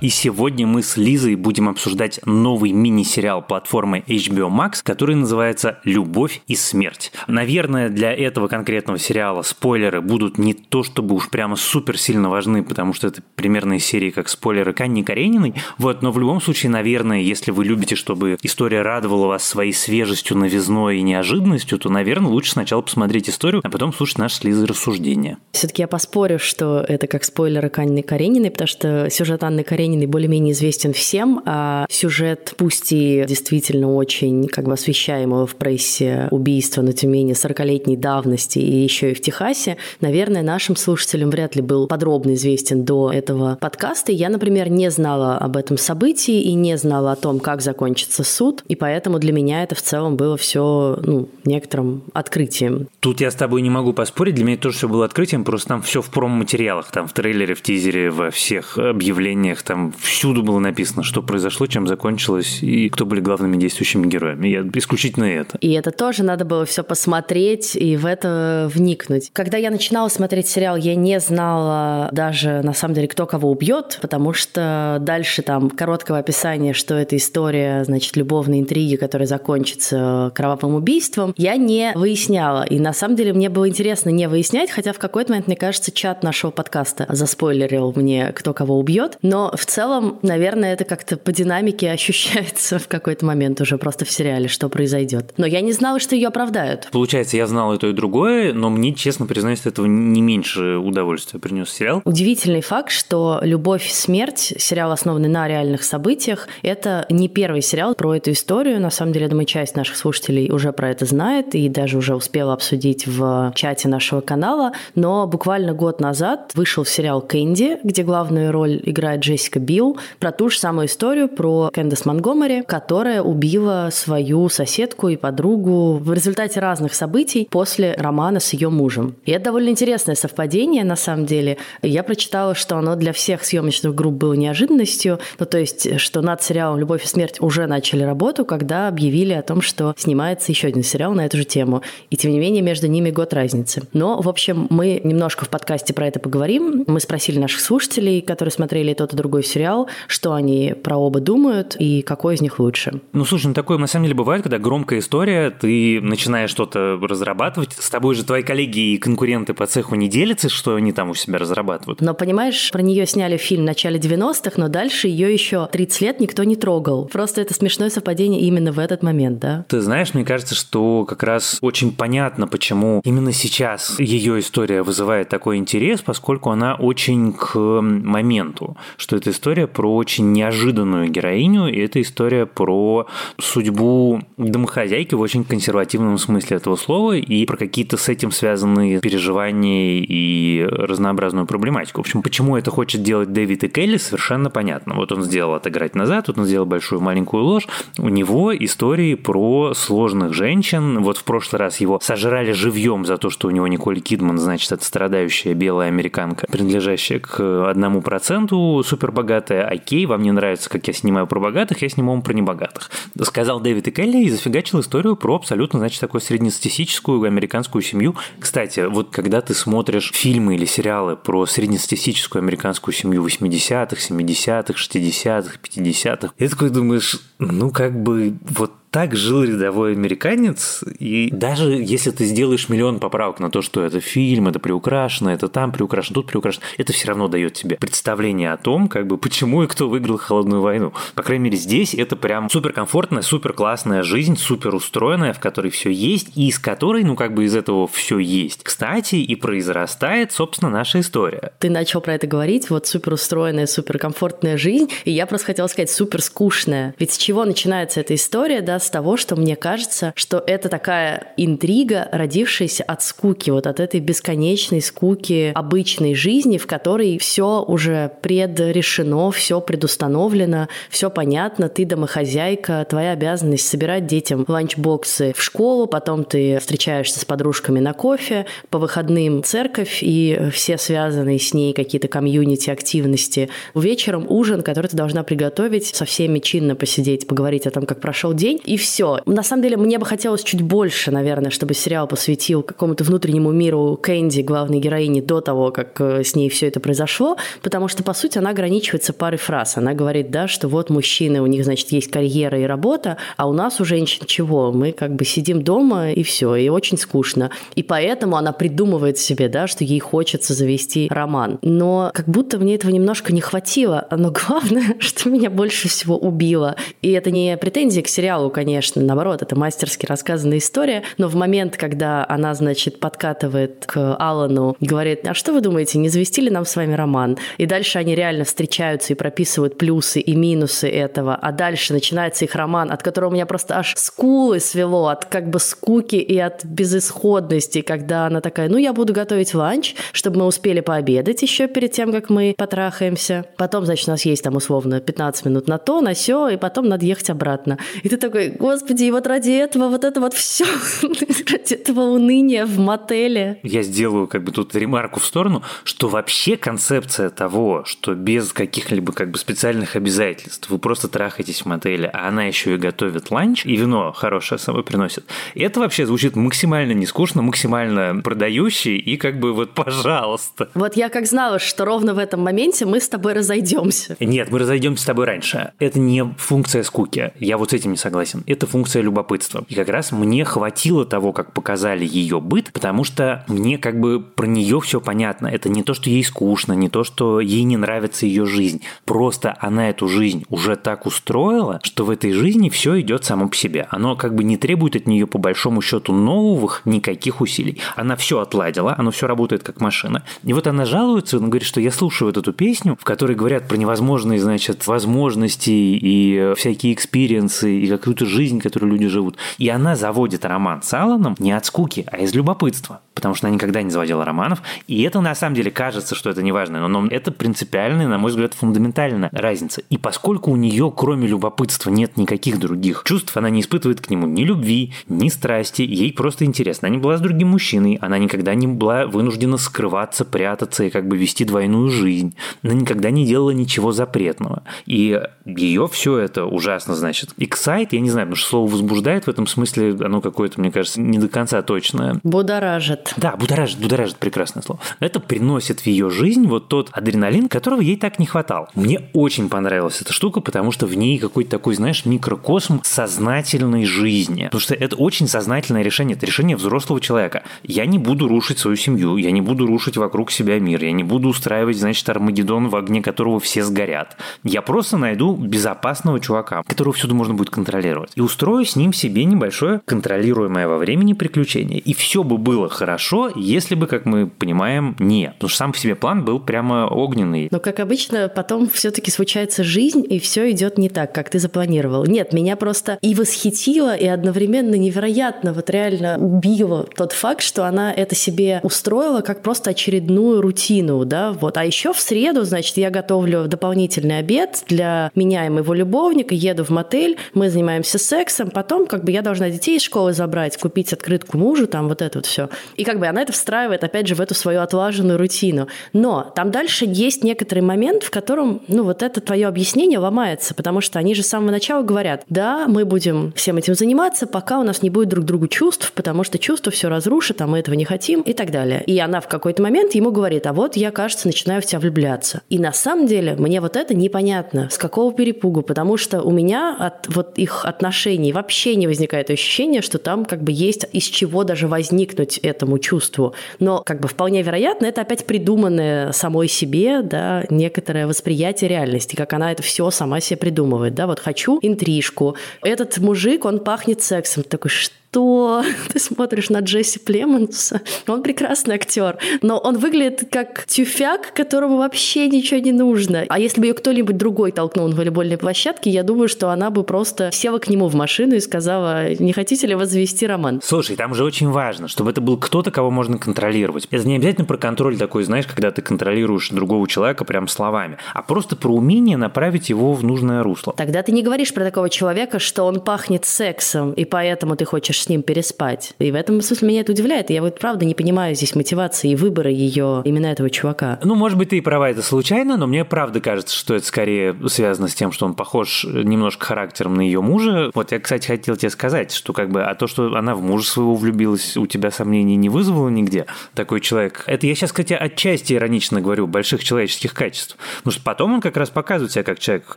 И 0.00 0.08
сегодня 0.08 0.66
мы 0.66 0.82
с 0.82 0.96
Лизой 0.96 1.34
будем 1.34 1.68
обсуждать 1.68 2.20
новый 2.24 2.72
мини-сериал 2.72 3.42
платформы 3.42 4.02
HBO 4.06 4.48
Max, 4.48 4.80
который 4.82 5.14
называется 5.14 5.78
«Любовь 5.84 6.40
и 6.46 6.54
смерть». 6.54 7.12
Наверное, 7.26 7.90
для 7.90 8.10
этого 8.10 8.48
конкретного 8.48 8.98
сериала 8.98 9.42
спойлеры 9.42 10.00
будут 10.00 10.38
не 10.38 10.54
то 10.54 10.82
чтобы 10.84 11.14
уж 11.14 11.28
прямо 11.28 11.54
супер 11.54 11.98
сильно 11.98 12.30
важны, 12.30 12.62
потому 12.62 12.94
что 12.94 13.08
это 13.08 13.20
примерно 13.34 13.74
из 13.74 13.84
серии 13.84 14.08
как 14.08 14.30
спойлеры 14.30 14.72
к 14.72 14.80
Анне 14.80 15.04
Карениной. 15.04 15.52
Вот, 15.76 16.00
но 16.00 16.12
в 16.12 16.18
любом 16.18 16.40
случае, 16.40 16.70
наверное, 16.70 17.20
если 17.20 17.50
вы 17.50 17.66
любите, 17.66 17.94
чтобы 17.94 18.38
история 18.40 18.80
радовала 18.80 19.26
вас 19.26 19.44
своей 19.44 19.74
свежестью, 19.74 20.38
новизной 20.38 21.00
и 21.00 21.02
неожиданностью, 21.02 21.78
то, 21.78 21.90
наверное, 21.90 22.30
лучше 22.30 22.52
сначала 22.52 22.80
посмотреть 22.80 23.28
историю, 23.28 23.60
а 23.62 23.68
потом 23.68 23.92
слушать 23.92 24.16
наши 24.16 24.36
с 24.36 24.44
Лизой 24.44 24.66
рассуждения. 24.66 25.36
Все-таки 25.52 25.82
я 25.82 25.88
поспорю, 25.88 26.38
что 26.38 26.82
это 26.88 27.06
как 27.06 27.22
спойлеры 27.22 27.68
к 27.68 27.78
Анне 27.78 28.02
Карениной, 28.02 28.50
потому 28.50 28.66
что 28.66 29.10
сюжет 29.10 29.44
Анны 29.44 29.62
Карениной 29.62 29.89
Карениной 29.90 30.06
более-менее 30.06 30.52
известен 30.52 30.92
всем, 30.92 31.42
а 31.46 31.84
сюжет, 31.90 32.54
пусть 32.56 32.92
и 32.92 33.24
действительно 33.26 33.92
очень 33.92 34.46
как 34.46 34.66
бы 34.66 34.74
освещаемого 34.74 35.48
в 35.48 35.56
прессе 35.56 36.28
убийства, 36.30 36.82
не 36.82 37.08
менее 37.08 37.34
40-летней 37.34 37.96
давности 37.96 38.60
и 38.60 38.76
еще 38.76 39.10
и 39.10 39.14
в 39.14 39.20
Техасе, 39.20 39.78
наверное, 40.00 40.42
нашим 40.42 40.76
слушателям 40.76 41.30
вряд 41.30 41.56
ли 41.56 41.62
был 41.62 41.88
подробно 41.88 42.34
известен 42.34 42.84
до 42.84 43.10
этого 43.10 43.58
подкаста. 43.60 44.12
Я, 44.12 44.28
например, 44.28 44.68
не 44.70 44.90
знала 44.92 45.38
об 45.38 45.56
этом 45.56 45.76
событии 45.76 46.40
и 46.40 46.54
не 46.54 46.76
знала 46.76 47.12
о 47.12 47.16
том, 47.16 47.40
как 47.40 47.60
закончится 47.60 48.22
суд, 48.22 48.62
и 48.68 48.76
поэтому 48.76 49.18
для 49.18 49.32
меня 49.32 49.64
это 49.64 49.74
в 49.74 49.82
целом 49.82 50.16
было 50.16 50.36
все 50.36 51.00
ну, 51.02 51.28
некоторым 51.44 52.04
открытием. 52.12 52.86
Тут 53.00 53.20
я 53.20 53.32
с 53.32 53.34
тобой 53.34 53.62
не 53.62 53.70
могу 53.70 53.92
поспорить, 53.92 54.36
для 54.36 54.44
меня 54.44 54.56
тоже 54.56 54.76
все 54.76 54.88
было 54.88 55.04
открытием, 55.04 55.42
просто 55.42 55.68
там 55.70 55.82
все 55.82 56.00
в 56.00 56.10
промо-материалах, 56.10 56.92
там 56.92 57.08
в 57.08 57.12
трейлере, 57.12 57.54
в 57.54 57.62
тизере, 57.62 58.10
во 58.10 58.30
всех 58.30 58.78
объявлениях, 58.78 59.62
там 59.62 59.79
там 59.80 59.92
всюду 59.98 60.42
было 60.42 60.58
написано, 60.58 61.02
что 61.02 61.22
произошло, 61.22 61.66
чем 61.66 61.86
закончилось 61.86 62.58
и 62.62 62.88
кто 62.88 63.06
были 63.06 63.20
главными 63.20 63.56
действующими 63.56 64.06
героями. 64.06 64.48
Я 64.48 64.60
исключительно 64.74 65.24
это. 65.24 65.56
И 65.60 65.72
это 65.72 65.90
тоже 65.90 66.22
надо 66.22 66.44
было 66.44 66.66
все 66.66 66.82
посмотреть 66.82 67.76
и 67.76 67.96
в 67.96 68.04
это 68.04 68.70
вникнуть. 68.72 69.30
Когда 69.32 69.56
я 69.56 69.70
начинала 69.70 70.08
смотреть 70.08 70.48
сериал, 70.48 70.76
я 70.76 70.94
не 70.94 71.18
знала 71.20 72.10
даже, 72.12 72.60
на 72.62 72.74
самом 72.74 72.94
деле, 72.94 73.08
кто 73.08 73.26
кого 73.26 73.50
убьет, 73.50 73.98
потому 74.02 74.32
что 74.32 74.98
дальше 75.00 75.42
там 75.42 75.70
короткого 75.70 76.18
описания, 76.18 76.74
что 76.74 76.94
это 76.94 77.16
история, 77.16 77.84
значит, 77.84 78.16
любовной 78.16 78.60
интриги, 78.60 78.96
которая 78.96 79.26
закончится 79.26 80.30
кровавым 80.34 80.74
убийством, 80.74 81.32
я 81.36 81.56
не 81.56 81.92
выясняла. 81.94 82.64
И 82.64 82.78
на 82.78 82.92
самом 82.92 83.16
деле 83.16 83.32
мне 83.32 83.48
было 83.48 83.68
интересно 83.68 84.10
не 84.10 84.28
выяснять, 84.28 84.70
хотя 84.70 84.92
в 84.92 84.98
какой-то 84.98 85.30
момент, 85.30 85.46
мне 85.46 85.56
кажется, 85.56 85.90
чат 85.90 86.22
нашего 86.22 86.50
подкаста 86.50 87.06
заспойлерил 87.08 87.92
мне, 87.96 88.32
кто 88.32 88.52
кого 88.52 88.78
убьет. 88.78 89.16
Но 89.22 89.52
в 89.56 89.69
целом, 89.70 90.18
наверное, 90.22 90.74
это 90.74 90.84
как-то 90.84 91.16
по 91.16 91.32
динамике 91.32 91.90
ощущается 91.90 92.78
в 92.78 92.88
какой-то 92.88 93.24
момент 93.24 93.60
уже 93.60 93.78
просто 93.78 94.04
в 94.04 94.10
сериале, 94.10 94.48
что 94.48 94.68
произойдет. 94.68 95.32
Но 95.36 95.46
я 95.46 95.60
не 95.60 95.72
знала, 95.72 96.00
что 96.00 96.14
ее 96.14 96.28
оправдают. 96.28 96.88
Получается, 96.92 97.36
я 97.36 97.46
знал 97.46 97.72
и 97.72 97.78
то, 97.78 97.88
и 97.88 97.92
другое, 97.92 98.52
но 98.52 98.70
мне, 98.70 98.94
честно 98.94 99.26
признаюсь, 99.26 99.64
этого 99.64 99.86
не 99.86 100.20
меньше 100.20 100.76
удовольствия 100.76 101.38
принес 101.38 101.70
сериал. 101.70 102.02
Удивительный 102.04 102.62
факт, 102.62 102.90
что 102.90 103.40
«Любовь 103.42 103.86
и 103.86 103.92
смерть», 103.92 104.54
сериал, 104.58 104.90
основанный 104.90 105.28
на 105.28 105.46
реальных 105.46 105.84
событиях, 105.84 106.48
это 106.62 107.06
не 107.08 107.28
первый 107.28 107.62
сериал 107.62 107.94
про 107.94 108.16
эту 108.16 108.32
историю. 108.32 108.80
На 108.80 108.90
самом 108.90 109.12
деле, 109.12 109.26
я 109.26 109.30
думаю, 109.30 109.46
часть 109.46 109.76
наших 109.76 109.96
слушателей 109.96 110.50
уже 110.50 110.72
про 110.72 110.90
это 110.90 111.04
знает 111.06 111.54
и 111.54 111.68
даже 111.68 111.96
уже 111.96 112.14
успела 112.14 112.52
обсудить 112.52 113.06
в 113.06 113.52
чате 113.54 113.88
нашего 113.88 114.20
канала. 114.20 114.72
Но 114.94 115.26
буквально 115.26 115.72
год 115.74 116.00
назад 116.00 116.52
вышел 116.54 116.84
сериал 116.84 117.22
«Кэнди», 117.22 117.78
где 117.84 118.02
главную 118.02 118.50
роль 118.50 118.80
играет 118.84 119.20
Джессика 119.20 119.59
Билл 119.60 119.98
про 120.18 120.32
ту 120.32 120.50
же 120.50 120.58
самую 120.58 120.86
историю 120.86 121.28
про 121.28 121.70
Кэндис 121.72 122.04
Монгомери, 122.04 122.62
которая 122.62 123.22
убила 123.22 123.88
свою 123.92 124.48
соседку 124.48 125.08
и 125.08 125.16
подругу 125.16 125.98
в 125.98 126.12
результате 126.12 126.60
разных 126.60 126.94
событий 126.94 127.46
после 127.50 127.94
романа 127.94 128.40
с 128.40 128.52
ее 128.52 128.70
мужем. 128.70 129.14
И 129.24 129.32
это 129.32 129.46
довольно 129.46 129.68
интересное 129.68 130.14
совпадение, 130.14 130.84
на 130.84 130.96
самом 130.96 131.26
деле. 131.26 131.58
Я 131.82 132.02
прочитала, 132.02 132.54
что 132.54 132.76
оно 132.76 132.96
для 132.96 133.12
всех 133.12 133.44
съемочных 133.44 133.94
групп 133.94 134.14
было 134.14 134.32
неожиданностью, 134.34 135.18
ну 135.38 135.46
то 135.46 135.58
есть, 135.58 135.98
что 136.00 136.22
над 136.22 136.42
сериалом 136.42 136.78
«Любовь 136.78 137.04
и 137.04 137.06
смерть» 137.06 137.40
уже 137.40 137.66
начали 137.66 138.02
работу, 138.02 138.44
когда 138.44 138.88
объявили 138.88 139.32
о 139.32 139.42
том, 139.42 139.60
что 139.60 139.94
снимается 139.96 140.52
еще 140.52 140.68
один 140.68 140.82
сериал 140.82 141.12
на 141.12 141.26
эту 141.26 141.36
же 141.36 141.44
тему. 141.44 141.82
И 142.10 142.16
тем 142.16 142.30
не 142.32 142.38
менее, 142.38 142.62
между 142.62 142.86
ними 142.86 143.10
год 143.10 143.32
разницы. 143.34 143.82
Но, 143.92 144.20
в 144.20 144.28
общем, 144.28 144.66
мы 144.70 145.00
немножко 145.02 145.44
в 145.44 145.48
подкасте 145.48 145.94
про 145.94 146.06
это 146.06 146.20
поговорим. 146.20 146.84
Мы 146.86 147.00
спросили 147.00 147.38
наших 147.38 147.60
слушателей, 147.60 148.20
которые 148.20 148.52
смотрели 148.52 148.94
тот 148.94 149.12
и 149.12 149.16
другой 149.16 149.42
сериал, 149.50 149.88
что 150.06 150.32
они 150.32 150.74
про 150.82 150.96
оба 150.96 151.20
думают 151.20 151.76
и 151.78 152.02
какой 152.02 152.34
из 152.34 152.40
них 152.40 152.58
лучше. 152.58 153.00
Ну, 153.12 153.24
слушай, 153.24 153.46
ну 153.46 153.54
такое 153.54 153.78
на 153.78 153.86
самом 153.86 154.04
деле 154.04 154.16
бывает, 154.16 154.42
когда 154.42 154.58
громкая 154.58 155.00
история, 155.00 155.50
ты 155.50 156.00
начинаешь 156.00 156.50
что-то 156.50 156.98
разрабатывать, 157.00 157.72
с 157.72 157.90
тобой 157.90 158.14
же 158.14 158.24
твои 158.24 158.42
коллеги 158.42 158.94
и 158.94 158.98
конкуренты 158.98 159.54
по 159.54 159.66
цеху 159.66 159.94
не 159.94 160.08
делятся, 160.08 160.48
что 160.48 160.74
они 160.74 160.92
там 160.92 161.10
у 161.10 161.14
себя 161.14 161.38
разрабатывают. 161.38 162.00
Но, 162.00 162.14
понимаешь, 162.14 162.70
про 162.70 162.82
нее 162.82 163.06
сняли 163.06 163.36
фильм 163.36 163.62
в 163.62 163.66
начале 163.66 163.98
90-х, 163.98 164.52
но 164.56 164.68
дальше 164.68 165.08
ее 165.08 165.32
еще 165.32 165.68
30 165.70 166.00
лет 166.00 166.20
никто 166.20 166.44
не 166.44 166.56
трогал. 166.56 167.06
Просто 167.06 167.40
это 167.40 167.54
смешное 167.54 167.90
совпадение 167.90 168.40
именно 168.42 168.72
в 168.72 168.78
этот 168.78 169.02
момент, 169.02 169.38
да? 169.38 169.64
Ты 169.68 169.80
знаешь, 169.80 170.14
мне 170.14 170.24
кажется, 170.24 170.54
что 170.54 171.04
как 171.04 171.22
раз 171.22 171.58
очень 171.60 171.92
понятно, 171.92 172.46
почему 172.46 173.00
именно 173.04 173.32
сейчас 173.32 173.98
ее 173.98 174.38
история 174.40 174.82
вызывает 174.82 175.28
такой 175.28 175.56
интерес, 175.56 176.00
поскольку 176.00 176.50
она 176.50 176.74
очень 176.74 177.32
к 177.32 177.58
моменту, 177.58 178.76
что 178.96 179.16
это 179.16 179.30
история 179.40 179.66
про 179.66 179.96
очень 179.96 180.32
неожиданную 180.32 181.08
героиню, 181.08 181.66
и 181.66 181.78
это 181.80 182.02
история 182.02 182.44
про 182.44 183.06
судьбу 183.38 184.20
домохозяйки 184.36 185.14
в 185.14 185.20
очень 185.20 185.44
консервативном 185.44 186.18
смысле 186.18 186.58
этого 186.58 186.76
слова 186.76 187.16
и 187.16 187.46
про 187.46 187.56
какие-то 187.56 187.96
с 187.96 188.10
этим 188.10 188.32
связанные 188.32 189.00
переживания 189.00 190.04
и 190.06 190.62
разнообразную 190.62 191.46
проблематику. 191.46 192.02
В 192.02 192.04
общем, 192.04 192.20
почему 192.20 192.58
это 192.58 192.70
хочет 192.70 193.02
делать 193.02 193.32
Дэвид 193.32 193.64
и 193.64 193.68
Келли, 193.68 193.96
совершенно 193.96 194.50
понятно. 194.50 194.94
Вот 194.94 195.10
он 195.10 195.22
сделал 195.22 195.54
«Отыграть 195.54 195.94
назад», 195.94 196.28
вот 196.28 196.36
он 196.36 196.44
сделал 196.44 196.66
«Большую 196.66 197.00
маленькую 197.00 197.44
ложь». 197.44 197.66
У 197.98 198.10
него 198.10 198.54
истории 198.54 199.14
про 199.14 199.72
сложных 199.74 200.34
женщин. 200.34 201.02
Вот 201.02 201.16
в 201.16 201.24
прошлый 201.24 201.60
раз 201.60 201.80
его 201.80 201.98
сожрали 202.02 202.52
живьем 202.52 203.06
за 203.06 203.16
то, 203.16 203.30
что 203.30 203.48
у 203.48 203.50
него 203.50 203.66
Николь 203.68 204.00
Кидман, 204.02 204.36
значит, 204.36 204.70
это 204.72 204.84
страдающая 204.84 205.54
белая 205.54 205.88
американка, 205.88 206.46
принадлежащая 206.50 207.20
к 207.20 207.70
одному 207.70 208.02
проценту, 208.02 208.82
супербогатая, 209.20 209.66
окей, 209.66 210.06
вам 210.06 210.22
не 210.22 210.32
нравится, 210.32 210.68
как 210.70 210.86
я 210.88 210.94
снимаю 210.94 211.26
про 211.26 211.40
богатых, 211.40 211.82
я 211.82 211.88
сниму 211.88 212.20
про 212.22 212.32
небогатых. 212.32 212.90
Сказал 213.22 213.60
Дэвид 213.60 213.86
и 213.88 213.90
Келли 213.90 214.24
и 214.24 214.30
зафигачил 214.30 214.80
историю 214.80 215.16
про 215.16 215.36
абсолютно, 215.36 215.78
значит, 215.78 216.00
такую 216.00 216.20
среднестатистическую 216.20 217.22
американскую 217.24 217.82
семью. 217.82 218.16
Кстати, 218.38 218.86
вот 218.86 219.10
когда 219.10 219.40
ты 219.40 219.54
смотришь 219.54 220.12
фильмы 220.12 220.54
или 220.54 220.64
сериалы 220.64 221.16
про 221.16 221.46
среднестатистическую 221.46 222.40
американскую 222.40 222.94
семью 222.94 223.24
80-х, 223.26 223.96
70-х, 223.96 224.74
60-х, 224.74 225.58
50-х, 225.62 226.32
я 226.38 226.48
такой 226.48 226.70
думаешь, 226.70 227.18
ну, 227.38 227.70
как 227.70 228.02
бы 228.02 228.34
вот 228.48 228.72
так 228.90 229.14
жил 229.14 229.44
рядовой 229.44 229.92
американец, 229.92 230.82
и 230.98 231.30
даже 231.30 231.70
если 231.70 232.10
ты 232.10 232.24
сделаешь 232.24 232.68
миллион 232.68 232.98
поправок 232.98 233.38
на 233.38 233.50
то, 233.50 233.62
что 233.62 233.84
это 233.84 234.00
фильм, 234.00 234.48
это 234.48 234.58
приукрашено, 234.58 235.30
это 235.30 235.48
там 235.48 235.70
приукрашено, 235.72 236.14
тут 236.14 236.26
приукрашено, 236.26 236.64
это 236.76 236.92
все 236.92 237.08
равно 237.08 237.28
дает 237.28 237.54
тебе 237.54 237.76
представление 237.76 238.52
о 238.52 238.56
том, 238.56 238.88
как 238.88 239.06
бы 239.06 239.16
почему 239.16 239.62
и 239.62 239.66
кто 239.68 239.88
выиграл 239.88 240.18
холодную 240.18 240.60
войну. 240.60 240.92
По 241.14 241.22
крайней 241.22 241.44
мере, 241.44 241.56
здесь 241.56 241.94
это 241.94 242.16
прям 242.16 242.50
супер 242.50 242.72
комфортная, 242.72 243.22
супер 243.22 243.52
классная 243.52 244.02
жизнь, 244.02 244.36
супер 244.36 244.74
устроенная, 244.74 245.32
в 245.32 245.40
которой 245.40 245.70
все 245.70 245.90
есть, 245.90 246.36
и 246.36 246.48
из 246.48 246.58
которой, 246.58 247.04
ну, 247.04 247.14
как 247.14 247.32
бы 247.34 247.44
из 247.44 247.54
этого 247.54 247.86
все 247.86 248.18
есть. 248.18 248.64
Кстати, 248.64 249.16
и 249.16 249.34
произрастает, 249.36 250.32
собственно, 250.32 250.70
наша 250.70 251.00
история. 251.00 251.52
Ты 251.60 251.70
начал 251.70 252.00
про 252.00 252.14
это 252.14 252.26
говорить, 252.26 252.70
вот 252.70 252.86
супер 252.88 253.12
устроенная, 253.12 253.66
супер 253.66 253.98
комфортная 253.98 254.56
жизнь, 254.56 254.90
и 255.04 255.12
я 255.12 255.26
просто 255.26 255.46
хотела 255.46 255.68
сказать 255.68 255.90
супер 255.90 256.22
скучная. 256.22 256.94
Ведь 256.98 257.12
с 257.12 257.18
чего 257.18 257.44
начинается 257.44 258.00
эта 258.00 258.14
история, 258.14 258.60
да, 258.60 258.79
раз 258.80 258.90
того, 258.90 259.16
что 259.16 259.36
мне 259.36 259.56
кажется, 259.56 260.12
что 260.16 260.42
это 260.44 260.68
такая 260.68 261.32
интрига, 261.36 262.08
родившаяся 262.10 262.82
от 262.84 263.02
скуки, 263.02 263.50
вот 263.50 263.66
от 263.66 263.78
этой 263.78 264.00
бесконечной 264.00 264.80
скуки 264.80 265.52
обычной 265.54 266.14
жизни, 266.14 266.56
в 266.56 266.66
которой 266.66 267.18
все 267.18 267.62
уже 267.62 268.10
предрешено, 268.22 269.30
все 269.30 269.60
предустановлено, 269.60 270.68
все 270.88 271.10
понятно, 271.10 271.68
ты 271.68 271.84
домохозяйка, 271.84 272.86
твоя 272.88 273.12
обязанность 273.12 273.68
собирать 273.68 274.06
детям 274.06 274.44
ланчбоксы 274.48 275.34
в 275.36 275.42
школу, 275.42 275.86
потом 275.86 276.24
ты 276.24 276.58
встречаешься 276.58 277.20
с 277.20 277.24
подружками 277.24 277.80
на 277.80 277.92
кофе, 277.92 278.46
по 278.70 278.78
выходным 278.78 279.42
церковь 279.42 279.98
и 280.00 280.48
все 280.52 280.78
связанные 280.78 281.38
с 281.38 281.52
ней 281.52 281.74
какие-то 281.74 282.08
комьюнити 282.08 282.70
активности. 282.70 283.50
Вечером 283.74 284.26
ужин, 284.28 284.62
который 284.62 284.86
ты 284.86 284.96
должна 284.96 285.22
приготовить, 285.22 285.86
со 285.86 286.06
всеми 286.06 286.38
чинно 286.38 286.74
посидеть, 286.74 287.26
поговорить 287.26 287.66
о 287.66 287.70
том, 287.70 287.84
как 287.84 288.00
прошел 288.00 288.32
день, 288.32 288.60
и 288.70 288.76
все. 288.76 289.20
На 289.26 289.42
самом 289.42 289.64
деле, 289.64 289.76
мне 289.76 289.98
бы 289.98 290.06
хотелось 290.06 290.44
чуть 290.44 290.62
больше, 290.62 291.10
наверное, 291.10 291.50
чтобы 291.50 291.74
сериал 291.74 292.06
посвятил 292.06 292.62
какому-то 292.62 293.02
внутреннему 293.02 293.50
миру 293.50 293.98
Кэнди, 294.00 294.42
главной 294.42 294.78
героини, 294.78 295.20
до 295.20 295.40
того, 295.40 295.72
как 295.72 296.00
э, 296.00 296.22
с 296.22 296.36
ней 296.36 296.48
все 296.48 296.68
это 296.68 296.78
произошло, 296.78 297.36
потому 297.62 297.88
что, 297.88 298.04
по 298.04 298.14
сути, 298.14 298.38
она 298.38 298.50
ограничивается 298.50 299.12
парой 299.12 299.38
фраз. 299.38 299.76
Она 299.76 299.92
говорит, 299.92 300.30
да, 300.30 300.46
что 300.46 300.68
вот 300.68 300.88
мужчины, 300.88 301.42
у 301.42 301.46
них, 301.46 301.64
значит, 301.64 301.90
есть 301.90 302.12
карьера 302.12 302.60
и 302.60 302.62
работа, 302.62 303.16
а 303.36 303.48
у 303.48 303.52
нас 303.52 303.80
у 303.80 303.84
женщин 303.84 304.24
чего? 304.26 304.70
Мы 304.70 304.92
как 304.92 305.16
бы 305.16 305.24
сидим 305.24 305.62
дома 305.62 306.12
и 306.12 306.22
все, 306.22 306.54
и 306.54 306.68
очень 306.68 306.96
скучно. 306.96 307.50
И 307.74 307.82
поэтому 307.82 308.36
она 308.36 308.52
придумывает 308.52 309.18
себе, 309.18 309.48
да, 309.48 309.66
что 309.66 309.82
ей 309.82 309.98
хочется 309.98 310.54
завести 310.54 311.08
роман. 311.10 311.58
Но 311.62 312.12
как 312.14 312.28
будто 312.28 312.56
мне 312.58 312.76
этого 312.76 312.92
немножко 312.92 313.32
не 313.32 313.40
хватило. 313.40 314.06
Но 314.12 314.30
главное, 314.30 314.94
что 315.00 315.28
меня 315.28 315.50
больше 315.50 315.88
всего 315.88 316.16
убило, 316.16 316.76
и 317.02 317.10
это 317.10 317.32
не 317.32 317.56
претензии 317.56 318.02
к 318.02 318.06
сериалу, 318.06 318.48
конечно, 318.60 319.00
наоборот, 319.00 319.40
это 319.40 319.58
мастерски 319.58 320.04
рассказанная 320.04 320.58
история, 320.58 321.02
но 321.16 321.28
в 321.28 321.34
момент, 321.34 321.78
когда 321.78 322.26
она, 322.28 322.52
значит, 322.52 323.00
подкатывает 323.00 323.86
к 323.86 324.16
Алану 324.18 324.76
и 324.80 324.84
говорит, 324.86 325.26
а 325.26 325.32
что 325.32 325.54
вы 325.54 325.62
думаете, 325.62 325.96
не 325.96 326.10
завести 326.10 326.42
ли 326.42 326.50
нам 326.50 326.66
с 326.66 326.76
вами 326.76 326.92
роман? 326.92 327.38
И 327.56 327.64
дальше 327.64 327.98
они 327.98 328.14
реально 328.14 328.44
встречаются 328.44 329.14
и 329.14 329.16
прописывают 329.16 329.78
плюсы 329.78 330.20
и 330.20 330.36
минусы 330.36 330.90
этого, 330.90 331.34
а 331.36 331.52
дальше 331.52 331.94
начинается 331.94 332.44
их 332.44 332.54
роман, 332.54 332.92
от 332.92 333.02
которого 333.02 333.30
у 333.30 333.32
меня 333.32 333.46
просто 333.46 333.78
аж 333.78 333.94
скулы 333.96 334.60
свело 334.60 335.08
от 335.08 335.24
как 335.24 335.48
бы 335.48 335.58
скуки 335.58 336.16
и 336.16 336.38
от 336.38 336.62
безысходности, 336.62 337.80
когда 337.80 338.26
она 338.26 338.42
такая, 338.42 338.68
ну, 338.68 338.76
я 338.76 338.92
буду 338.92 339.14
готовить 339.14 339.54
ланч, 339.54 339.94
чтобы 340.12 340.40
мы 340.40 340.44
успели 340.44 340.80
пообедать 340.80 341.40
еще 341.40 341.66
перед 341.66 341.92
тем, 341.92 342.12
как 342.12 342.28
мы 342.28 342.54
потрахаемся. 342.58 343.46
Потом, 343.56 343.86
значит, 343.86 344.06
у 344.08 344.10
нас 344.10 344.26
есть 344.26 344.44
там 344.44 344.56
условно 344.56 345.00
15 345.00 345.46
минут 345.46 345.66
на 345.66 345.78
то, 345.78 346.02
на 346.02 346.12
все, 346.12 346.48
и 346.48 346.58
потом 346.58 346.90
надо 346.90 347.06
ехать 347.06 347.30
обратно. 347.30 347.78
И 348.02 348.10
ты 348.10 348.18
такой, 348.18 348.49
господи, 348.58 349.04
и 349.04 349.10
вот 349.10 349.26
ради 349.26 349.50
этого 349.50 349.88
вот 349.88 350.04
это 350.04 350.20
вот 350.20 350.34
все, 350.34 350.64
ради 351.02 351.74
этого 351.74 352.00
уныния 352.02 352.66
в 352.66 352.78
мотеле. 352.78 353.60
Я 353.62 353.82
сделаю 353.82 354.26
как 354.26 354.44
бы 354.44 354.52
тут 354.52 354.74
ремарку 354.74 355.20
в 355.20 355.24
сторону, 355.24 355.62
что 355.84 356.08
вообще 356.08 356.56
концепция 356.56 357.30
того, 357.30 357.84
что 357.84 358.14
без 358.14 358.52
каких-либо 358.52 359.12
как 359.12 359.30
бы 359.30 359.38
специальных 359.38 359.96
обязательств 359.96 360.68
вы 360.70 360.78
просто 360.78 361.08
трахаетесь 361.08 361.62
в 361.62 361.66
мотеле, 361.66 362.08
а 362.08 362.28
она 362.28 362.44
еще 362.44 362.74
и 362.74 362.78
готовит 362.78 363.30
ланч, 363.30 363.64
и 363.66 363.76
вино 363.76 364.12
хорошее 364.12 364.58
с 364.58 364.62
собой 364.62 364.84
приносит. 364.84 365.24
Это 365.54 365.80
вообще 365.80 366.06
звучит 366.06 366.36
максимально 366.36 366.92
нескучно, 366.92 367.42
максимально 367.42 368.20
продающий, 368.22 368.98
и 368.98 369.16
как 369.16 369.38
бы 369.38 369.52
вот 369.52 369.72
пожалуйста. 369.72 370.70
Вот 370.74 370.96
я 370.96 371.08
как 371.08 371.26
знала, 371.26 371.58
что 371.58 371.84
ровно 371.84 372.14
в 372.14 372.18
этом 372.18 372.40
моменте 372.40 372.86
мы 372.86 373.00
с 373.00 373.08
тобой 373.08 373.32
разойдемся. 373.32 374.16
Нет, 374.20 374.50
мы 374.50 374.58
разойдемся 374.58 375.02
с 375.02 375.06
тобой 375.06 375.26
раньше. 375.26 375.72
Это 375.78 375.98
не 375.98 376.24
функция 376.38 376.82
скуки. 376.82 377.32
Я 377.38 377.58
вот 377.58 377.70
с 377.70 377.72
этим 377.72 377.92
не 377.92 377.96
согласен. 377.96 378.39
Это 378.46 378.66
функция 378.66 379.02
любопытства. 379.02 379.64
И 379.68 379.74
как 379.74 379.88
раз 379.88 380.12
мне 380.12 380.44
хватило 380.44 381.04
того, 381.04 381.32
как 381.32 381.52
показали 381.52 382.06
ее 382.06 382.40
быт, 382.40 382.72
потому 382.72 383.04
что 383.04 383.44
мне 383.48 383.78
как 383.78 384.00
бы 384.00 384.20
про 384.20 384.46
нее 384.46 384.80
все 384.80 385.00
понятно. 385.00 385.46
Это 385.46 385.68
не 385.68 385.82
то, 385.82 385.94
что 385.94 386.10
ей 386.10 386.24
скучно, 386.24 386.72
не 386.72 386.88
то, 386.88 387.04
что 387.04 387.40
ей 387.40 387.62
не 387.64 387.76
нравится 387.76 388.26
ее 388.26 388.46
жизнь. 388.46 388.82
Просто 389.04 389.56
она 389.60 389.90
эту 389.90 390.08
жизнь 390.08 390.44
уже 390.48 390.76
так 390.76 391.06
устроила, 391.06 391.80
что 391.82 392.04
в 392.04 392.10
этой 392.10 392.32
жизни 392.32 392.68
все 392.68 393.00
идет 393.00 393.24
само 393.24 393.48
по 393.48 393.56
себе. 393.56 393.86
Оно 393.90 394.16
как 394.16 394.34
бы 394.34 394.44
не 394.44 394.56
требует 394.56 394.96
от 394.96 395.06
нее 395.06 395.26
по 395.26 395.38
большому 395.38 395.82
счету 395.82 396.12
новых 396.12 396.82
никаких 396.84 397.40
усилий. 397.40 397.80
Она 397.96 398.16
все 398.16 398.40
отладила, 398.40 398.94
оно 398.96 399.10
все 399.10 399.26
работает 399.26 399.62
как 399.62 399.80
машина. 399.80 400.24
И 400.42 400.52
вот 400.52 400.66
она 400.66 400.84
жалуется, 400.84 401.38
она 401.38 401.48
говорит, 401.48 401.66
что 401.66 401.80
я 401.80 401.90
слушаю 401.90 402.28
вот 402.28 402.36
эту 402.36 402.52
песню, 402.52 402.96
в 403.00 403.04
которой 403.04 403.34
говорят 403.34 403.68
про 403.68 403.76
невозможные, 403.76 404.40
значит, 404.40 404.86
возможности 404.86 405.70
и 405.70 406.52
всякие 406.56 406.92
experience 406.92 407.65
ы, 407.65 407.80
и 407.80 407.86
какую-то 407.88 408.19
жизнь, 408.26 408.60
которую 408.60 408.92
люди 408.92 409.08
живут. 409.08 409.36
И 409.58 409.68
она 409.68 409.96
заводит 409.96 410.44
роман 410.44 410.82
с 410.82 410.92
Алланом 410.94 411.34
не 411.38 411.52
от 411.52 411.66
скуки, 411.66 412.06
а 412.10 412.18
из 412.18 412.34
любопытства 412.34 413.00
потому 413.20 413.34
что 413.34 413.46
она 413.46 413.54
никогда 413.54 413.82
не 413.82 413.90
заводила 413.90 414.24
романов. 414.24 414.62
И 414.88 415.02
это 415.02 415.20
на 415.20 415.34
самом 415.34 415.54
деле 415.54 415.70
кажется, 415.70 416.14
что 416.14 416.30
это 416.30 416.42
не 416.42 416.52
важно, 416.52 416.88
но 416.88 417.06
это 417.06 417.30
принципиальная, 417.30 418.08
на 418.08 418.18
мой 418.18 418.30
взгляд, 418.30 418.54
фундаментальная 418.54 419.28
разница. 419.32 419.82
И 419.90 419.98
поскольку 419.98 420.50
у 420.50 420.56
нее, 420.56 420.92
кроме 420.96 421.28
любопытства, 421.28 421.90
нет 421.90 422.16
никаких 422.16 422.58
других 422.58 423.02
чувств, 423.04 423.36
она 423.36 423.50
не 423.50 423.60
испытывает 423.60 424.00
к 424.00 424.08
нему 424.10 424.26
ни 424.26 424.42
любви, 424.42 424.94
ни 425.08 425.28
страсти, 425.28 425.82
ей 425.82 426.12
просто 426.12 426.44
интересно. 426.44 426.88
Она 426.88 426.96
не 426.96 427.02
была 427.02 427.18
с 427.18 427.20
другим 427.20 427.48
мужчиной, 427.48 427.98
она 428.00 428.18
никогда 428.18 428.54
не 428.54 428.66
была 428.66 429.06
вынуждена 429.06 429.58
скрываться, 429.58 430.24
прятаться 430.24 430.84
и 430.84 430.90
как 430.90 431.06
бы 431.06 431.16
вести 431.16 431.44
двойную 431.44 431.90
жизнь. 431.90 432.34
Она 432.62 432.72
никогда 432.72 433.10
не 433.10 433.26
делала 433.26 433.50
ничего 433.50 433.92
запретного. 433.92 434.62
И 434.86 435.20
ее 435.44 435.88
все 435.88 436.18
это 436.18 436.46
ужасно, 436.46 436.94
значит. 436.94 437.30
Эксайт, 437.36 437.92
я 437.92 438.00
не 438.00 438.10
знаю, 438.10 438.26
потому 438.26 438.36
что 438.36 438.48
слово 438.48 438.70
возбуждает 438.70 439.26
в 439.26 439.28
этом 439.28 439.46
смысле, 439.46 439.96
оно 440.00 440.20
какое-то, 440.20 440.60
мне 440.60 440.70
кажется, 440.70 441.00
не 441.00 441.18
до 441.18 441.28
конца 441.28 441.60
точное. 441.62 442.20
Будоражит. 442.22 443.09
Да, 443.16 443.36
будоражит, 443.36 443.78
будоражит, 443.78 444.16
прекрасное 444.16 444.62
слово. 444.62 444.80
Это 445.00 445.20
приносит 445.20 445.80
в 445.80 445.86
ее 445.86 446.10
жизнь 446.10 446.46
вот 446.46 446.68
тот 446.68 446.90
адреналин, 446.92 447.48
которого 447.48 447.80
ей 447.80 447.96
так 447.96 448.18
не 448.18 448.26
хватало. 448.26 448.68
Мне 448.74 449.08
очень 449.12 449.48
понравилась 449.48 450.00
эта 450.00 450.12
штука, 450.12 450.40
потому 450.40 450.72
что 450.72 450.86
в 450.86 450.94
ней 450.94 451.18
какой-то 451.18 451.50
такой, 451.50 451.74
знаешь, 451.74 452.04
микрокосм 452.04 452.80
сознательной 452.82 453.84
жизни. 453.84 454.44
Потому 454.44 454.60
что 454.60 454.74
это 454.74 454.96
очень 454.96 455.28
сознательное 455.28 455.82
решение, 455.82 456.16
это 456.16 456.26
решение 456.26 456.56
взрослого 456.56 457.00
человека. 457.00 457.42
Я 457.62 457.86
не 457.86 457.98
буду 457.98 458.28
рушить 458.28 458.58
свою 458.58 458.76
семью, 458.76 459.16
я 459.16 459.30
не 459.30 459.40
буду 459.40 459.66
рушить 459.66 459.96
вокруг 459.96 460.30
себя 460.30 460.58
мир, 460.58 460.82
я 460.82 460.92
не 460.92 461.04
буду 461.04 461.28
устраивать, 461.28 461.78
значит, 461.78 462.08
Армагеддон, 462.08 462.68
в 462.68 462.76
огне 462.76 463.02
которого 463.02 463.40
все 463.40 463.64
сгорят. 463.64 464.16
Я 464.44 464.62
просто 464.62 464.96
найду 464.96 465.34
безопасного 465.34 466.20
чувака, 466.20 466.62
которого 466.66 466.94
всюду 466.94 467.14
можно 467.14 467.34
будет 467.34 467.50
контролировать. 467.50 468.12
И 468.14 468.20
устрою 468.20 468.64
с 468.64 468.76
ним 468.76 468.92
себе 468.92 469.24
небольшое 469.24 469.80
контролируемое 469.84 470.68
во 470.68 470.78
времени 470.78 471.12
приключение. 471.12 471.78
И 471.78 471.94
все 471.94 472.22
бы 472.22 472.38
было 472.38 472.68
хорошо 472.68 472.99
хорошо, 473.00 473.32
если 473.34 473.74
бы, 473.74 473.86
как 473.86 474.04
мы 474.04 474.26
понимаем, 474.26 474.94
нет. 474.98 475.32
Потому 475.34 475.48
что 475.48 475.58
сам 475.58 475.72
по 475.72 475.78
себе 475.78 475.94
план 475.94 476.24
был 476.24 476.38
прямо 476.38 476.86
огненный. 476.86 477.48
Но, 477.50 477.58
как 477.58 477.80
обычно, 477.80 478.28
потом 478.28 478.68
все-таки 478.68 479.10
случается 479.10 479.64
жизнь, 479.64 480.04
и 480.08 480.18
все 480.18 480.50
идет 480.50 480.76
не 480.76 480.90
так, 480.90 481.14
как 481.14 481.30
ты 481.30 481.38
запланировал. 481.38 482.04
Нет, 482.04 482.34
меня 482.34 482.56
просто 482.56 482.98
и 483.00 483.14
восхитило, 483.14 483.96
и 483.96 484.06
одновременно 484.06 484.74
невероятно 484.74 485.54
вот 485.54 485.70
реально 485.70 486.18
убило 486.18 486.86
тот 486.94 487.12
факт, 487.12 487.42
что 487.42 487.64
она 487.64 487.92
это 487.92 488.14
себе 488.14 488.60
устроила 488.62 489.22
как 489.22 489.42
просто 489.42 489.70
очередную 489.70 490.42
рутину, 490.42 491.04
да, 491.06 491.32
вот. 491.32 491.56
А 491.56 491.64
еще 491.64 491.94
в 491.94 492.00
среду, 492.00 492.44
значит, 492.44 492.76
я 492.76 492.90
готовлю 492.90 493.48
дополнительный 493.48 494.18
обед 494.18 494.64
для 494.68 495.10
меня 495.14 495.46
и 495.46 495.48
моего 495.48 495.72
любовника, 495.72 496.34
еду 496.34 496.64
в 496.64 496.70
мотель, 496.70 497.16
мы 497.32 497.48
занимаемся 497.48 497.98
сексом, 497.98 498.50
потом 498.50 498.86
как 498.86 499.04
бы 499.04 499.12
я 499.12 499.22
должна 499.22 499.48
детей 499.48 499.78
из 499.78 499.82
школы 499.82 500.12
забрать, 500.12 500.58
купить 500.58 500.92
открытку 500.92 501.38
мужу, 501.38 501.66
там 501.66 501.88
вот 501.88 502.02
это 502.02 502.18
вот 502.18 502.26
все. 502.26 502.50
И 502.80 502.84
как 502.84 502.98
бы 502.98 503.06
она 503.06 503.20
это 503.20 503.30
встраивает, 503.30 503.84
опять 503.84 504.06
же, 504.06 504.14
в 504.14 504.22
эту 504.22 504.34
свою 504.34 504.62
отлаженную 504.62 505.18
рутину. 505.18 505.68
Но 505.92 506.32
там 506.34 506.50
дальше 506.50 506.86
есть 506.88 507.22
некоторый 507.22 507.60
момент, 507.60 508.04
в 508.04 508.10
котором, 508.10 508.62
ну, 508.68 508.84
вот 508.84 509.02
это 509.02 509.20
твое 509.20 509.46
объяснение 509.46 509.98
ломается, 509.98 510.54
потому 510.54 510.80
что 510.80 510.98
они 510.98 511.14
же 511.14 511.22
с 511.22 511.28
самого 511.28 511.50
начала 511.50 511.82
говорят, 511.82 512.22
да, 512.30 512.68
мы 512.68 512.86
будем 512.86 513.34
всем 513.36 513.58
этим 513.58 513.74
заниматься, 513.74 514.26
пока 514.26 514.58
у 514.58 514.62
нас 514.62 514.80
не 514.80 514.88
будет 514.88 515.10
друг 515.10 515.26
другу 515.26 515.46
чувств, 515.46 515.92
потому 515.94 516.24
что 516.24 516.38
чувства 516.38 516.72
все 516.72 516.88
разрушат, 516.88 517.42
а 517.42 517.46
мы 517.46 517.58
этого 517.58 517.74
не 517.74 517.84
хотим 517.84 518.22
и 518.22 518.32
так 518.32 518.50
далее. 518.50 518.82
И 518.86 518.98
она 518.98 519.20
в 519.20 519.28
какой-то 519.28 519.60
момент 519.60 519.94
ему 519.94 520.10
говорит, 520.10 520.46
а 520.46 520.54
вот 520.54 520.74
я, 520.74 520.90
кажется, 520.90 521.26
начинаю 521.26 521.60
в 521.60 521.66
тебя 521.66 521.80
влюбляться. 521.80 522.40
И 522.48 522.58
на 522.58 522.72
самом 522.72 523.06
деле 523.06 523.34
мне 523.34 523.60
вот 523.60 523.76
это 523.76 523.94
непонятно, 523.94 524.68
с 524.70 524.78
какого 524.78 525.12
перепугу, 525.12 525.60
потому 525.60 525.98
что 525.98 526.22
у 526.22 526.30
меня 526.30 526.74
от 526.78 527.14
вот 527.14 527.36
их 527.36 527.66
отношений 527.66 528.32
вообще 528.32 528.74
не 528.76 528.86
возникает 528.86 529.28
ощущение, 529.28 529.82
что 529.82 529.98
там 529.98 530.24
как 530.24 530.42
бы 530.42 530.50
есть 530.50 530.86
из 530.92 531.04
чего 531.04 531.44
даже 531.44 531.68
возникнуть 531.68 532.38
этому 532.38 532.69
чувству. 532.78 533.34
Но 533.58 533.82
как 533.84 534.00
бы 534.00 534.08
вполне 534.08 534.42
вероятно, 534.42 534.86
это 534.86 535.00
опять 535.00 535.26
придуманное 535.26 536.12
самой 536.12 536.48
себе, 536.48 537.02
да, 537.02 537.44
некоторое 537.50 538.06
восприятие 538.06 538.68
реальности, 538.68 539.16
как 539.16 539.32
она 539.32 539.52
это 539.52 539.62
все 539.62 539.90
сама 539.90 540.20
себе 540.20 540.36
придумывает, 540.36 540.94
да, 540.94 541.06
вот 541.06 541.20
хочу 541.20 541.58
интрижку, 541.62 542.36
этот 542.62 542.98
мужик, 542.98 543.44
он 543.44 543.60
пахнет 543.60 544.02
сексом, 544.02 544.42
такой, 544.42 544.70
что 544.70 544.94
что 545.10 545.64
ты 545.92 545.98
смотришь 545.98 546.50
на 546.50 546.60
Джесси 546.60 546.98
Племонса, 547.00 547.80
он 548.06 548.22
прекрасный 548.22 548.76
актер, 548.76 549.18
но 549.42 549.58
он 549.58 549.78
выглядит 549.78 550.28
как 550.30 550.64
тюфяк, 550.66 551.34
которому 551.34 551.78
вообще 551.78 552.28
ничего 552.28 552.60
не 552.60 552.72
нужно. 552.72 553.24
А 553.28 553.38
если 553.38 553.60
бы 553.60 553.66
ее 553.66 553.74
кто-нибудь 553.74 554.16
другой 554.16 554.52
толкнул 554.52 554.88
на 554.88 554.94
волейбольной 554.94 555.36
площадке, 555.36 555.90
я 555.90 556.02
думаю, 556.02 556.28
что 556.28 556.50
она 556.50 556.70
бы 556.70 556.84
просто 556.84 557.30
села 557.32 557.58
к 557.58 557.68
нему 557.68 557.88
в 557.88 557.94
машину 557.94 558.36
и 558.36 558.40
сказала, 558.40 559.12
не 559.14 559.32
хотите 559.32 559.66
ли 559.66 559.74
возвести 559.74 560.26
роман? 560.26 560.60
Слушай, 560.62 560.96
там 560.96 561.14
же 561.14 561.24
очень 561.24 561.50
важно, 561.50 561.88
чтобы 561.88 562.10
это 562.10 562.20
был 562.20 562.36
кто-то, 562.36 562.70
кого 562.70 562.90
можно 562.90 563.18
контролировать. 563.18 563.88
Это 563.90 564.06
не 564.06 564.16
обязательно 564.16 564.46
про 564.46 564.58
контроль 564.58 564.96
такой, 564.96 565.24
знаешь, 565.24 565.46
когда 565.46 565.72
ты 565.72 565.82
контролируешь 565.82 566.50
другого 566.50 566.86
человека 566.86 567.24
прям 567.24 567.48
словами, 567.48 567.98
а 568.14 568.22
просто 568.22 568.54
про 568.54 568.72
умение 568.72 569.16
направить 569.16 569.70
его 569.70 569.92
в 569.92 570.04
нужное 570.04 570.42
русло. 570.42 570.72
Тогда 570.76 571.02
ты 571.02 571.12
не 571.12 571.22
говоришь 571.22 571.52
про 571.52 571.64
такого 571.64 571.90
человека, 571.90 572.38
что 572.38 572.64
он 572.64 572.80
пахнет 572.80 573.24
сексом, 573.24 573.92
и 573.92 574.04
поэтому 574.04 574.56
ты 574.56 574.64
хочешь 574.64 574.99
с 575.02 575.08
ним 575.08 575.22
переспать. 575.22 575.94
И 575.98 576.10
в 576.10 576.14
этом 576.14 576.40
смысле 576.40 576.68
меня 576.68 576.80
это 576.80 576.92
удивляет. 576.92 577.30
Я 577.30 577.42
вот 577.42 577.58
правда 577.58 577.84
не 577.84 577.94
понимаю 577.94 578.34
здесь 578.34 578.54
мотивации 578.54 579.10
и 579.12 579.16
выбора 579.16 579.50
ее 579.50 580.02
именно 580.04 580.26
этого 580.26 580.50
чувака. 580.50 580.98
Ну, 581.02 581.14
может 581.14 581.38
быть, 581.38 581.50
ты 581.50 581.58
и 581.58 581.60
права, 581.60 581.90
это 581.90 582.02
случайно, 582.02 582.56
но 582.56 582.66
мне 582.66 582.84
правда 582.84 583.20
кажется, 583.20 583.56
что 583.56 583.74
это 583.74 583.86
скорее 583.86 584.36
связано 584.48 584.88
с 584.88 584.94
тем, 584.94 585.12
что 585.12 585.26
он 585.26 585.34
похож 585.34 585.84
немножко 585.84 586.46
характером 586.46 586.94
на 586.94 587.02
ее 587.02 587.20
мужа. 587.20 587.70
Вот 587.74 587.92
я, 587.92 588.00
кстати, 588.00 588.26
хотел 588.26 588.56
тебе 588.56 588.70
сказать, 588.70 589.12
что 589.12 589.32
как 589.32 589.50
бы, 589.50 589.62
а 589.62 589.74
то, 589.74 589.86
что 589.86 590.14
она 590.16 590.34
в 590.34 590.42
мужа 590.42 590.66
своего 590.66 590.94
влюбилась, 590.94 591.56
у 591.56 591.66
тебя 591.66 591.90
сомнений 591.90 592.36
не 592.36 592.48
вызвало 592.48 592.88
нигде. 592.88 593.26
Такой 593.54 593.80
человек. 593.80 594.24
Это 594.26 594.46
я 594.46 594.54
сейчас, 594.54 594.72
кстати, 594.72 594.92
отчасти 594.92 595.54
иронично 595.54 596.00
говорю, 596.00 596.26
больших 596.26 596.64
человеческих 596.64 597.14
качеств. 597.14 597.56
Потому 597.78 597.92
что 597.92 598.02
потом 598.02 598.34
он 598.34 598.40
как 598.40 598.56
раз 598.56 598.70
показывает 598.70 599.12
себя 599.12 599.24
как 599.24 599.38
человек 599.38 599.76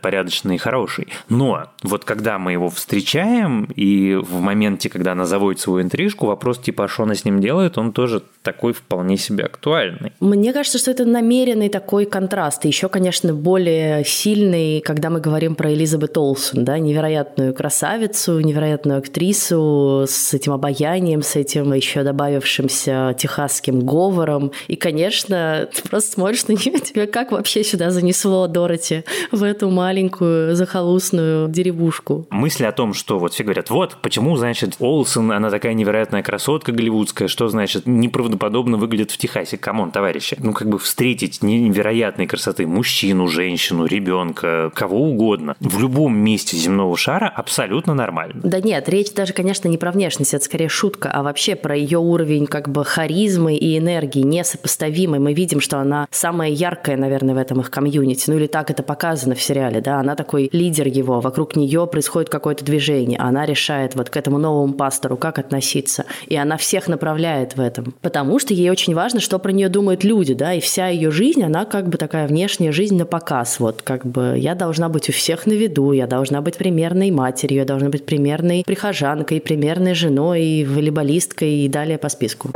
порядочный 0.00 0.56
и 0.56 0.58
хороший. 0.58 1.08
Но 1.28 1.64
вот 1.82 2.04
когда 2.04 2.38
мы 2.38 2.52
его 2.52 2.70
встречаем, 2.70 3.64
и 3.74 4.14
в 4.14 4.40
моменте, 4.40 4.88
когда 4.88 5.13
она 5.14 5.24
заводит 5.24 5.60
свою 5.60 5.82
интрижку, 5.82 6.26
вопрос 6.26 6.58
типа, 6.58 6.84
а 6.84 6.88
что 6.88 7.04
она 7.04 7.14
с 7.14 7.24
ним 7.24 7.40
делает, 7.40 7.78
он 7.78 7.92
тоже 7.92 8.22
такой 8.42 8.72
вполне 8.72 9.16
себе 9.16 9.44
актуальный. 9.44 10.12
Мне 10.20 10.52
кажется, 10.52 10.78
что 10.78 10.90
это 10.90 11.04
намеренный 11.04 11.68
такой 11.70 12.04
контраст. 12.04 12.64
И 12.64 12.68
еще, 12.68 12.88
конечно, 12.88 13.32
более 13.32 14.04
сильный, 14.04 14.80
когда 14.80 15.10
мы 15.10 15.20
говорим 15.20 15.54
про 15.54 15.72
Элизабет 15.72 16.18
Олсен, 16.18 16.64
да, 16.64 16.78
невероятную 16.78 17.54
красавицу, 17.54 18.40
невероятную 18.40 18.98
актрису 18.98 20.04
с 20.06 20.34
этим 20.34 20.52
обаянием, 20.52 21.22
с 21.22 21.36
этим 21.36 21.72
еще 21.72 22.02
добавившимся 22.02 23.16
техасским 23.18 23.80
говором. 23.80 24.52
И, 24.68 24.76
конечно, 24.76 25.68
ты 25.72 25.88
просто 25.88 26.12
смотришь 26.12 26.46
на 26.48 26.52
нее, 26.52 26.78
тебя 26.80 27.06
как 27.06 27.32
вообще 27.32 27.64
сюда 27.64 27.90
занесло, 27.90 28.46
Дороти, 28.46 29.04
в 29.30 29.42
эту 29.42 29.70
маленькую 29.70 30.54
захолустную 30.54 31.48
деревушку? 31.48 32.26
Мысли 32.30 32.64
о 32.64 32.72
том, 32.72 32.92
что 32.92 33.18
вот 33.18 33.32
все 33.32 33.44
говорят, 33.44 33.70
вот, 33.70 33.96
почему, 34.02 34.36
значит, 34.36 34.76
Олсен, 34.80 35.03
она 35.16 35.50
такая 35.50 35.74
невероятная 35.74 36.22
красотка 36.22 36.72
голливудская, 36.72 37.28
что 37.28 37.48
значит 37.48 37.86
неправдоподобно 37.86 38.76
выглядит 38.76 39.10
в 39.10 39.18
Техасе. 39.18 39.56
Come 39.56 39.75
on, 39.75 39.90
товарищи. 39.90 40.36
Ну, 40.40 40.52
как 40.52 40.68
бы 40.68 40.78
встретить 40.78 41.42
невероятной 41.42 42.26
красоты 42.26 42.66
мужчину, 42.66 43.28
женщину, 43.28 43.86
ребенка, 43.86 44.70
кого 44.74 45.08
угодно 45.08 45.56
в 45.60 45.80
любом 45.80 46.16
месте 46.16 46.56
земного 46.56 46.96
шара 46.96 47.28
абсолютно 47.34 47.94
нормально. 47.94 48.40
Да 48.42 48.60
нет, 48.60 48.88
речь 48.88 49.12
даже, 49.12 49.32
конечно, 49.32 49.68
не 49.68 49.78
про 49.78 49.92
внешность, 49.92 50.34
это 50.34 50.44
скорее 50.44 50.68
шутка, 50.68 51.10
а 51.10 51.22
вообще 51.22 51.56
про 51.56 51.76
ее 51.76 51.98
уровень 51.98 52.46
как 52.46 52.68
бы 52.68 52.84
харизмы 52.84 53.56
и 53.56 53.78
энергии 53.78 54.20
несопоставимый. 54.20 55.20
Мы 55.20 55.34
видим, 55.34 55.60
что 55.60 55.78
она 55.78 56.06
самая 56.10 56.50
яркая, 56.50 56.96
наверное, 56.96 57.34
в 57.34 57.38
этом 57.38 57.60
их 57.60 57.70
комьюнити. 57.70 58.30
Ну 58.30 58.36
или 58.36 58.46
так 58.46 58.70
это 58.70 58.82
показано 58.82 59.34
в 59.34 59.42
сериале, 59.42 59.80
да. 59.80 60.00
Она 60.00 60.14
такой 60.14 60.48
лидер 60.52 60.86
его, 60.86 61.20
вокруг 61.20 61.56
нее 61.56 61.86
происходит 61.86 62.30
какое-то 62.30 62.64
движение. 62.64 63.18
Она 63.18 63.46
решает 63.46 63.94
вот 63.94 64.10
к 64.10 64.16
этому 64.16 64.38
новому 64.38 64.74
пастору, 64.94 65.16
как 65.16 65.38
относиться. 65.38 66.04
И 66.28 66.36
она 66.36 66.56
всех 66.56 66.88
направляет 66.88 67.56
в 67.56 67.60
этом. 67.60 67.94
Потому 68.00 68.38
что 68.38 68.54
ей 68.54 68.70
очень 68.70 68.94
важно, 68.94 69.20
что 69.20 69.38
про 69.38 69.50
нее 69.50 69.68
думают 69.68 70.04
люди, 70.04 70.34
да, 70.34 70.54
и 70.54 70.60
вся 70.60 70.88
ее 70.88 71.10
жизнь, 71.10 71.42
она 71.42 71.64
как 71.64 71.88
бы 71.88 71.98
такая 71.98 72.28
внешняя 72.28 72.70
жизнь 72.70 72.96
на 72.96 73.04
показ. 73.04 73.58
Вот 73.58 73.82
как 73.82 74.06
бы 74.06 74.34
я 74.38 74.54
должна 74.54 74.88
быть 74.88 75.08
у 75.08 75.12
всех 75.12 75.46
на 75.46 75.52
виду, 75.52 75.92
я 75.92 76.06
должна 76.06 76.40
быть 76.40 76.56
примерной 76.56 77.10
матерью, 77.10 77.58
я 77.58 77.64
должна 77.64 77.88
быть 77.88 78.06
примерной 78.06 78.62
прихожанкой, 78.64 79.40
примерной 79.40 79.94
женой, 79.94 80.64
волейболисткой 80.64 81.64
и 81.64 81.68
далее 81.68 81.98
по 81.98 82.08
списку. 82.08 82.50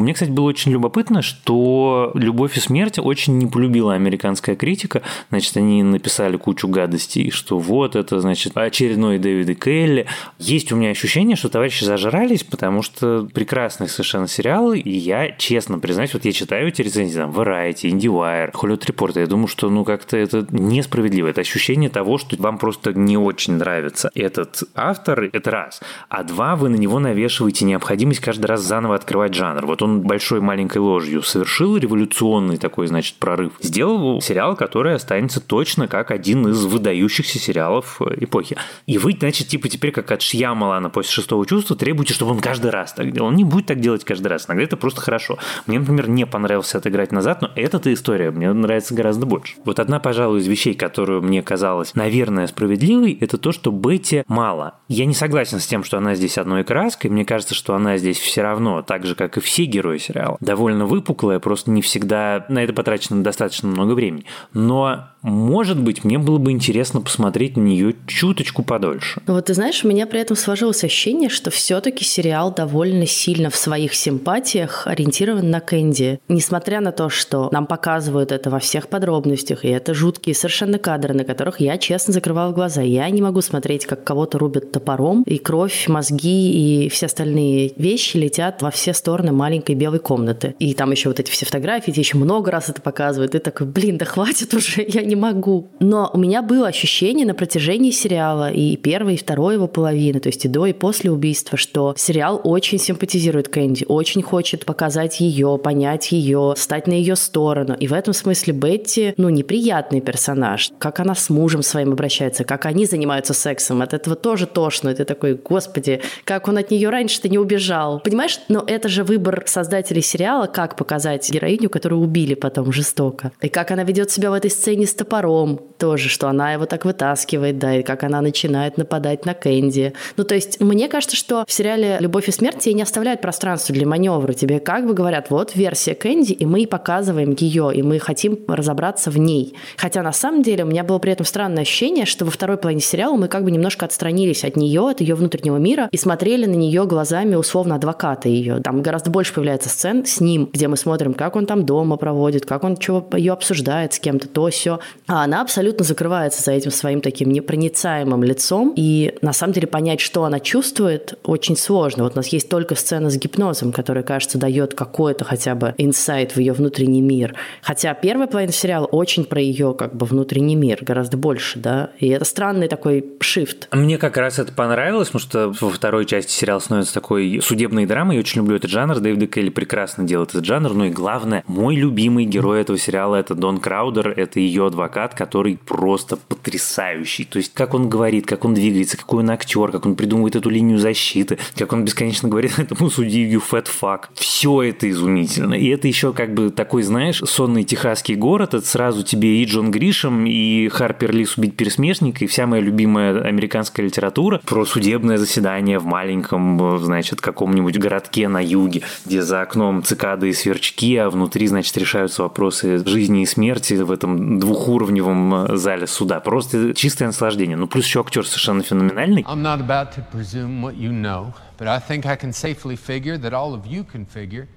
Мне, 0.00 0.14
кстати, 0.14 0.30
было 0.30 0.46
очень 0.46 0.72
любопытно, 0.72 1.20
что 1.20 2.10
«Любовь 2.14 2.56
и 2.56 2.60
смерть» 2.60 2.98
очень 2.98 3.36
не 3.36 3.46
полюбила 3.46 3.92
американская 3.92 4.56
критика. 4.56 5.02
Значит, 5.28 5.56
они 5.58 5.82
написали 5.82 6.38
кучу 6.38 6.68
гадостей, 6.68 7.30
что 7.30 7.58
вот 7.58 7.96
это, 7.96 8.18
значит, 8.20 8.56
очередной 8.56 9.18
Дэвид 9.18 9.50
и 9.50 9.54
Келли. 9.54 10.06
Есть 10.38 10.72
у 10.72 10.76
меня 10.76 10.88
ощущение, 10.88 11.36
что 11.36 11.50
товарищи 11.50 11.84
зажрались, 11.84 12.44
потому 12.44 12.80
что 12.80 13.28
прекрасные 13.34 13.88
совершенно 13.88 14.26
сериалы, 14.26 14.78
и 14.78 14.90
я, 14.90 15.32
честно 15.32 15.78
признаюсь, 15.78 16.14
вот 16.14 16.24
я 16.24 16.32
читаю 16.32 16.68
эти 16.68 16.80
рецензии, 16.80 17.18
там, 17.18 17.30
Variety, 17.30 17.90
IndieWire, 17.90 18.52
Hollywood 18.52 18.86
Report, 18.86 19.20
я 19.20 19.26
думаю, 19.26 19.48
что, 19.48 19.68
ну, 19.68 19.84
как-то 19.84 20.16
это 20.16 20.46
несправедливо. 20.50 21.28
Это 21.28 21.42
ощущение 21.42 21.90
того, 21.90 22.16
что 22.16 22.36
вам 22.40 22.56
просто 22.56 22.94
не 22.94 23.18
очень 23.18 23.54
нравится 23.54 24.10
этот 24.14 24.62
автор, 24.74 25.28
это 25.32 25.50
раз. 25.50 25.80
А 26.08 26.24
два, 26.24 26.56
вы 26.56 26.70
на 26.70 26.76
него 26.76 26.98
навешиваете 26.98 27.66
необходимость 27.66 28.20
каждый 28.20 28.46
раз 28.46 28.62
заново 28.62 28.94
открывать 28.94 29.34
жанр. 29.34 29.66
Вот 29.66 29.82
он 29.82 29.89
он 29.90 30.00
большой 30.02 30.40
маленькой 30.40 30.78
ложью 30.78 31.22
совершил 31.22 31.76
революционный 31.76 32.56
такой, 32.56 32.86
значит, 32.86 33.16
прорыв. 33.16 33.52
Сделал 33.60 34.20
сериал, 34.20 34.56
который 34.56 34.94
останется 34.94 35.40
точно 35.40 35.88
как 35.88 36.10
один 36.10 36.48
из 36.48 36.64
выдающихся 36.64 37.38
сериалов 37.38 38.00
эпохи. 38.00 38.56
И 38.86 38.98
вы, 38.98 39.16
значит, 39.18 39.48
типа 39.48 39.68
теперь 39.68 39.92
как 39.92 40.10
от 40.10 40.22
Шьямалана 40.22 40.90
после 40.90 41.12
шестого 41.12 41.46
чувства 41.46 41.76
требуете, 41.76 42.14
чтобы 42.14 42.32
он 42.32 42.40
каждый 42.40 42.70
раз 42.70 42.92
так 42.92 43.12
делал. 43.12 43.28
Он 43.28 43.36
не 43.36 43.44
будет 43.44 43.66
так 43.66 43.80
делать 43.80 44.04
каждый 44.04 44.28
раз. 44.28 44.48
Иногда 44.48 44.64
это 44.64 44.76
просто 44.76 45.00
хорошо. 45.00 45.38
Мне, 45.66 45.78
например, 45.80 46.08
не 46.08 46.26
понравился 46.26 46.78
отыграть 46.78 47.12
назад, 47.12 47.42
но 47.42 47.50
эта 47.56 47.92
история 47.92 48.30
мне 48.30 48.52
нравится 48.52 48.94
гораздо 48.94 49.26
больше. 49.26 49.54
Вот 49.64 49.80
одна, 49.80 49.98
пожалуй, 49.98 50.40
из 50.40 50.46
вещей, 50.46 50.74
которую 50.74 51.22
мне 51.22 51.42
казалось, 51.42 51.94
наверное, 51.94 52.46
справедливой, 52.46 53.16
это 53.20 53.38
то, 53.38 53.52
что 53.52 53.70
Бетти 53.70 54.24
мало. 54.28 54.74
Я 54.88 55.06
не 55.06 55.14
согласен 55.14 55.60
с 55.60 55.66
тем, 55.66 55.84
что 55.84 55.98
она 55.98 56.14
здесь 56.14 56.38
одной 56.38 56.64
краской. 56.64 57.10
Мне 57.10 57.24
кажется, 57.24 57.54
что 57.54 57.74
она 57.74 57.96
здесь 57.96 58.18
все 58.18 58.42
равно, 58.42 58.82
так 58.82 59.06
же, 59.06 59.14
как 59.14 59.36
и 59.36 59.40
все 59.40 59.64
герои 59.80 59.98
сериала. 59.98 60.36
Довольно 60.40 60.86
выпуклая, 60.86 61.38
просто 61.38 61.70
не 61.70 61.80
всегда 61.82 62.44
на 62.48 62.62
это 62.62 62.72
потрачено 62.72 63.22
достаточно 63.22 63.68
много 63.68 63.92
времени. 63.92 64.24
Но 64.52 65.08
может 65.22 65.78
быть, 65.80 66.04
мне 66.04 66.18
было 66.18 66.38
бы 66.38 66.50
интересно 66.50 67.00
посмотреть 67.00 67.56
на 67.56 67.62
нее 67.62 67.94
чуточку 68.06 68.62
подольше. 68.62 69.20
Вот 69.26 69.46
ты 69.46 69.54
знаешь, 69.54 69.84
у 69.84 69.88
меня 69.88 70.06
при 70.06 70.20
этом 70.20 70.36
сложилось 70.36 70.82
ощущение, 70.82 71.28
что 71.28 71.50
все-таки 71.50 72.04
сериал 72.04 72.54
довольно 72.54 73.06
сильно 73.06 73.50
в 73.50 73.56
своих 73.56 73.94
симпатиях 73.94 74.86
ориентирован 74.86 75.50
на 75.50 75.60
Кэнди. 75.60 76.20
Несмотря 76.28 76.80
на 76.80 76.92
то, 76.92 77.10
что 77.10 77.50
нам 77.52 77.66
показывают 77.66 78.32
это 78.32 78.48
во 78.50 78.58
всех 78.58 78.88
подробностях, 78.88 79.64
и 79.64 79.68
это 79.68 79.92
жуткие 79.92 80.34
совершенно 80.34 80.78
кадры, 80.78 81.12
на 81.14 81.24
которых 81.24 81.60
я 81.60 81.76
честно 81.76 82.14
закрывала 82.14 82.52
глаза. 82.52 82.80
Я 82.82 83.08
не 83.10 83.20
могу 83.20 83.42
смотреть, 83.42 83.86
как 83.86 84.04
кого-то 84.04 84.38
рубят 84.38 84.72
топором, 84.72 85.22
и 85.24 85.38
кровь, 85.38 85.88
мозги 85.88 86.84
и 86.84 86.88
все 86.88 87.06
остальные 87.06 87.74
вещи 87.76 88.16
летят 88.16 88.62
во 88.62 88.70
все 88.70 88.94
стороны 88.94 89.32
маленькой 89.32 89.74
белой 89.74 89.98
комнаты. 89.98 90.54
И 90.58 90.74
там 90.74 90.90
еще 90.92 91.10
вот 91.10 91.20
эти 91.20 91.30
все 91.30 91.44
фотографии, 91.44 91.92
еще 91.94 92.16
много 92.16 92.50
раз 92.50 92.70
это 92.70 92.80
показывают. 92.80 93.34
И 93.34 93.38
такой, 93.38 93.66
блин, 93.66 93.98
да 93.98 94.06
хватит 94.06 94.54
уже, 94.54 94.82
я 94.88 95.02
не 95.10 95.16
могу. 95.16 95.68
Но 95.80 96.10
у 96.14 96.18
меня 96.18 96.40
было 96.40 96.68
ощущение 96.68 97.26
на 97.26 97.34
протяжении 97.34 97.90
сериала 97.90 98.50
и 98.50 98.76
первой, 98.76 99.14
и 99.14 99.16
второй 99.18 99.54
его 99.54 99.66
половины, 99.66 100.20
то 100.20 100.28
есть 100.28 100.44
и 100.44 100.48
до, 100.48 100.66
и 100.66 100.72
после 100.72 101.10
убийства, 101.10 101.58
что 101.58 101.94
сериал 101.96 102.40
очень 102.44 102.78
симпатизирует 102.78 103.48
Кэнди, 103.48 103.84
очень 103.88 104.22
хочет 104.22 104.64
показать 104.64 105.20
ее, 105.20 105.58
понять 105.62 106.12
ее, 106.12 106.54
стать 106.56 106.86
на 106.86 106.92
ее 106.92 107.16
сторону. 107.16 107.74
И 107.74 107.88
в 107.88 107.92
этом 107.92 108.14
смысле 108.14 108.54
Бетти, 108.54 109.14
ну, 109.16 109.28
неприятный 109.28 110.00
персонаж. 110.00 110.70
Как 110.78 111.00
она 111.00 111.14
с 111.14 111.28
мужем 111.28 111.62
своим 111.62 111.92
обращается, 111.92 112.44
как 112.44 112.66
они 112.66 112.86
занимаются 112.86 113.34
сексом, 113.34 113.82
от 113.82 113.92
этого 113.92 114.14
тоже 114.14 114.46
тошно. 114.46 114.94
Ты 114.94 115.04
такой, 115.04 115.34
господи, 115.34 116.00
как 116.24 116.46
он 116.46 116.58
от 116.58 116.70
нее 116.70 116.88
раньше-то 116.88 117.28
не 117.28 117.38
убежал. 117.38 118.00
Понимаешь, 118.00 118.38
но 118.48 118.62
это 118.64 118.88
же 118.88 119.02
выбор 119.02 119.42
создателей 119.46 120.02
сериала, 120.02 120.46
как 120.46 120.76
показать 120.76 121.28
героиню, 121.30 121.68
которую 121.68 122.00
убили 122.00 122.34
потом 122.34 122.70
жестоко. 122.70 123.32
И 123.40 123.48
как 123.48 123.72
она 123.72 123.82
ведет 123.82 124.12
себя 124.12 124.30
в 124.30 124.34
этой 124.34 124.50
сцене 124.50 124.86
с 124.86 124.99
топором 125.00 125.58
тоже, 125.78 126.10
что 126.10 126.28
она 126.28 126.52
его 126.52 126.66
так 126.66 126.84
вытаскивает, 126.84 127.58
да, 127.58 127.76
и 127.76 127.82
как 127.82 128.04
она 128.04 128.20
начинает 128.20 128.76
нападать 128.76 129.24
на 129.24 129.32
Кэнди. 129.32 129.94
Ну, 130.18 130.24
то 130.24 130.34
есть, 130.34 130.60
мне 130.60 130.88
кажется, 130.88 131.16
что 131.16 131.44
в 131.48 131.52
сериале 131.52 131.96
«Любовь 132.00 132.28
и 132.28 132.32
смерть» 132.32 132.58
тебе 132.58 132.74
не 132.74 132.82
оставляют 132.82 133.22
пространства 133.22 133.74
для 133.74 133.86
маневра. 133.86 134.34
Тебе 134.34 134.60
как 134.60 134.86
бы 134.86 134.92
говорят, 134.92 135.30
вот 135.30 135.56
версия 135.56 135.94
Кэнди, 135.94 136.32
и 136.32 136.44
мы 136.44 136.66
показываем 136.66 137.34
ее, 137.38 137.72
и 137.74 137.82
мы 137.82 137.98
хотим 137.98 138.38
разобраться 138.46 139.10
в 139.10 139.18
ней. 139.18 139.54
Хотя, 139.78 140.02
на 140.02 140.12
самом 140.12 140.42
деле, 140.42 140.64
у 140.64 140.66
меня 140.66 140.84
было 140.84 140.98
при 140.98 141.12
этом 141.12 141.24
странное 141.24 141.62
ощущение, 141.62 142.04
что 142.04 142.26
во 142.26 142.30
второй 142.30 142.58
половине 142.58 142.82
сериала 142.82 143.16
мы 143.16 143.28
как 143.28 143.44
бы 143.44 143.50
немножко 143.50 143.86
отстранились 143.86 144.44
от 144.44 144.56
нее, 144.56 144.90
от 144.90 145.00
ее 145.00 145.14
внутреннего 145.14 145.56
мира, 145.56 145.88
и 145.90 145.96
смотрели 145.96 146.44
на 146.44 146.56
нее 146.56 146.84
глазами, 146.84 147.36
условно, 147.36 147.76
адвоката 147.76 148.28
ее. 148.28 148.60
Там 148.60 148.82
гораздо 148.82 149.10
больше 149.10 149.32
появляется 149.32 149.70
сцен 149.70 150.04
с 150.04 150.20
ним, 150.20 150.50
где 150.52 150.68
мы 150.68 150.76
смотрим, 150.76 151.14
как 151.14 151.36
он 151.36 151.46
там 151.46 151.64
дома 151.64 151.96
проводит, 151.96 152.44
как 152.44 152.64
он 152.64 152.76
чего 152.76 153.08
ее 153.16 153.32
обсуждает 153.32 153.94
с 153.94 153.98
кем-то, 153.98 154.28
то 154.28 154.50
все 154.50 154.80
А 155.06 155.24
она 155.24 155.40
абсолютно 155.40 155.84
закрывается 155.84 156.42
за 156.42 156.52
этим 156.52 156.70
своим 156.70 157.00
таким 157.00 157.30
непроницаемым 157.30 158.22
лицом. 158.22 158.72
И 158.76 159.14
на 159.22 159.32
самом 159.32 159.52
деле 159.52 159.66
понять, 159.66 160.00
что 160.00 160.24
она 160.24 160.40
чувствует, 160.40 161.18
очень 161.24 161.56
сложно. 161.56 162.04
Вот 162.04 162.12
у 162.14 162.16
нас 162.16 162.28
есть 162.28 162.48
только 162.48 162.74
сцена 162.74 163.10
с 163.10 163.16
гипнозом, 163.16 163.72
которая, 163.72 164.04
кажется, 164.04 164.38
дает 164.38 164.74
какой-то 164.74 165.24
хотя 165.24 165.54
бы 165.54 165.74
инсайт 165.78 166.32
в 166.32 166.38
ее 166.38 166.52
внутренний 166.52 167.00
мир. 167.00 167.34
Хотя 167.62 167.92
первая 167.94 168.28
половина 168.28 168.52
сериала 168.52 168.86
очень 168.86 169.24
про 169.24 169.40
ее 169.40 169.74
как 169.74 169.96
бы 169.96 170.06
внутренний 170.06 170.54
мир, 170.56 170.78
гораздо 170.82 171.16
больше, 171.16 171.58
да. 171.58 171.90
И 171.98 172.08
это 172.08 172.24
странный 172.24 172.68
такой 172.68 173.04
шифт. 173.20 173.68
Мне 173.72 173.98
как 173.98 174.16
раз 174.16 174.38
это 174.38 174.52
понравилось, 174.52 175.08
потому 175.08 175.20
что 175.20 175.66
во 175.66 175.70
второй 175.70 176.06
части 176.06 176.30
сериал 176.30 176.60
становится 176.60 176.94
такой 176.94 177.40
судебной 177.42 177.86
драмой. 177.86 178.16
Я 178.16 178.20
очень 178.20 178.42
люблю 178.42 178.56
этот 178.56 178.70
жанр. 178.70 179.00
Дэвид 179.00 179.32
Келли 179.32 179.50
прекрасно 179.50 180.04
делает 180.04 180.30
этот 180.30 180.44
жанр. 180.44 180.72
Ну 180.72 180.84
и 180.84 180.90
главное, 180.90 181.42
мой 181.46 181.74
любимый 181.76 182.24
герой 182.24 182.60
этого 182.60 182.78
сериала 182.78 183.16
это 183.16 183.34
Дон 183.34 183.58
Краудер, 183.58 184.08
это 184.08 184.40
ее 184.40 184.66
адвокат, 184.80 185.14
который 185.14 185.58
просто 185.58 186.16
потрясающий. 186.16 187.24
То 187.24 187.38
есть, 187.38 187.52
как 187.54 187.74
он 187.74 187.88
говорит, 187.88 188.26
как 188.26 188.44
он 188.44 188.54
двигается, 188.54 188.96
какой 188.96 189.22
он 189.22 189.30
актер, 189.30 189.70
как 189.70 189.84
он 189.86 189.94
придумывает 189.94 190.36
эту 190.36 190.48
линию 190.48 190.78
защиты, 190.78 191.38
как 191.56 191.72
он 191.72 191.84
бесконечно 191.84 192.28
говорит 192.28 192.52
этому 192.58 192.88
you 192.88 193.42
fat 193.50 193.66
fuck. 193.68 194.04
Все 194.14 194.62
это 194.62 194.88
изумительно. 194.88 195.54
И 195.54 195.68
это 195.68 195.86
еще 195.86 196.12
как 196.12 196.34
бы 196.34 196.50
такой, 196.50 196.82
знаешь, 196.82 197.18
сонный 197.24 197.64
техасский 197.64 198.14
город, 198.14 198.54
это 198.54 198.66
сразу 198.66 199.02
тебе 199.02 199.42
и 199.42 199.44
Джон 199.44 199.70
Гришем, 199.70 200.24
и 200.26 200.68
Харпер 200.68 201.12
Лис 201.12 201.36
убить 201.36 201.56
пересмешника, 201.56 202.24
и 202.24 202.28
вся 202.28 202.46
моя 202.46 202.62
любимая 202.62 203.20
американская 203.20 203.84
литература 203.84 204.40
про 204.44 204.64
судебное 204.64 205.18
заседание 205.18 205.78
в 205.78 205.84
маленьком, 205.84 206.78
значит, 206.78 207.20
каком-нибудь 207.20 207.78
городке 207.78 208.28
на 208.28 208.42
юге, 208.42 208.82
где 209.04 209.22
за 209.22 209.42
окном 209.42 209.82
цикады 209.82 210.30
и 210.30 210.32
сверчки, 210.32 210.96
а 210.96 211.10
внутри, 211.10 211.46
значит, 211.46 211.76
решаются 211.76 212.22
вопросы 212.22 212.84
жизни 212.86 213.22
и 213.22 213.26
смерти 213.26 213.74
в 213.74 213.90
этом 213.90 214.38
двухуровневом 214.69 215.57
зале 215.57 215.87
суда. 215.87 216.19
Просто 216.19 216.73
чистое 216.73 217.07
наслаждение. 217.07 217.57
Ну, 217.57 217.67
плюс 217.67 217.85
еще 217.85 218.01
актер 218.01 218.25
совершенно 218.25 218.63
феноменальный. 218.63 219.23
I'm 219.23 219.41
not 219.41 219.59
about 219.59 219.91
to 219.93 220.01
presume 220.11 220.61
what 220.61 220.75
you 220.75 220.91
know, 220.91 221.33
but 221.57 221.67
I 221.67 221.79
think 221.79 222.05
I 222.05 222.15
can 222.15 222.31
safely 222.31 222.75
figure 222.75 223.17
that 223.17 223.33
all 223.33 223.53
of 223.53 223.65
you 223.65 223.83
can 223.83 224.05
figure 224.05 224.47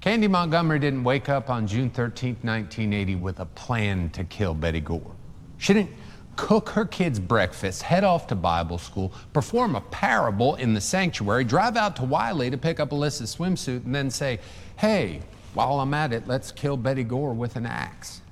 Candy 0.00 0.28
Montgomery 0.28 0.78
didn't 0.78 1.04
wake 1.04 1.28
up 1.28 1.50
on 1.50 1.66
June 1.66 1.90
13, 1.90 2.38
1980 2.40 3.16
with 3.16 3.38
a 3.38 3.44
plan 3.44 4.08
to 4.10 4.24
kill 4.24 4.54
Betty 4.54 4.80
Gore. 4.80 5.14
She 5.58 5.74
didn't 5.74 5.90
cook 6.36 6.70
her 6.70 6.86
kids 6.86 7.18
breakfast, 7.18 7.82
head 7.82 8.02
off 8.02 8.26
to 8.28 8.34
Bible 8.34 8.78
school, 8.78 9.12
perform 9.34 9.76
a 9.76 9.82
parable 9.82 10.54
in 10.54 10.72
the 10.72 10.80
sanctuary, 10.80 11.44
drive 11.44 11.76
out 11.76 11.96
to 11.96 12.04
Wiley 12.04 12.48
to 12.48 12.56
pick 12.56 12.80
up 12.80 12.90
Alyssa's 12.90 13.36
swimsuit, 13.36 13.84
and 13.84 13.94
then 13.94 14.10
say, 14.10 14.40
hey, 14.76 15.20
while 15.52 15.80
I'm 15.80 15.92
at 15.92 16.14
it, 16.14 16.26
let's 16.26 16.50
kill 16.50 16.78
Betty 16.78 17.04
Gore 17.04 17.34
with 17.34 17.56
an 17.56 17.66
axe. 17.66 18.22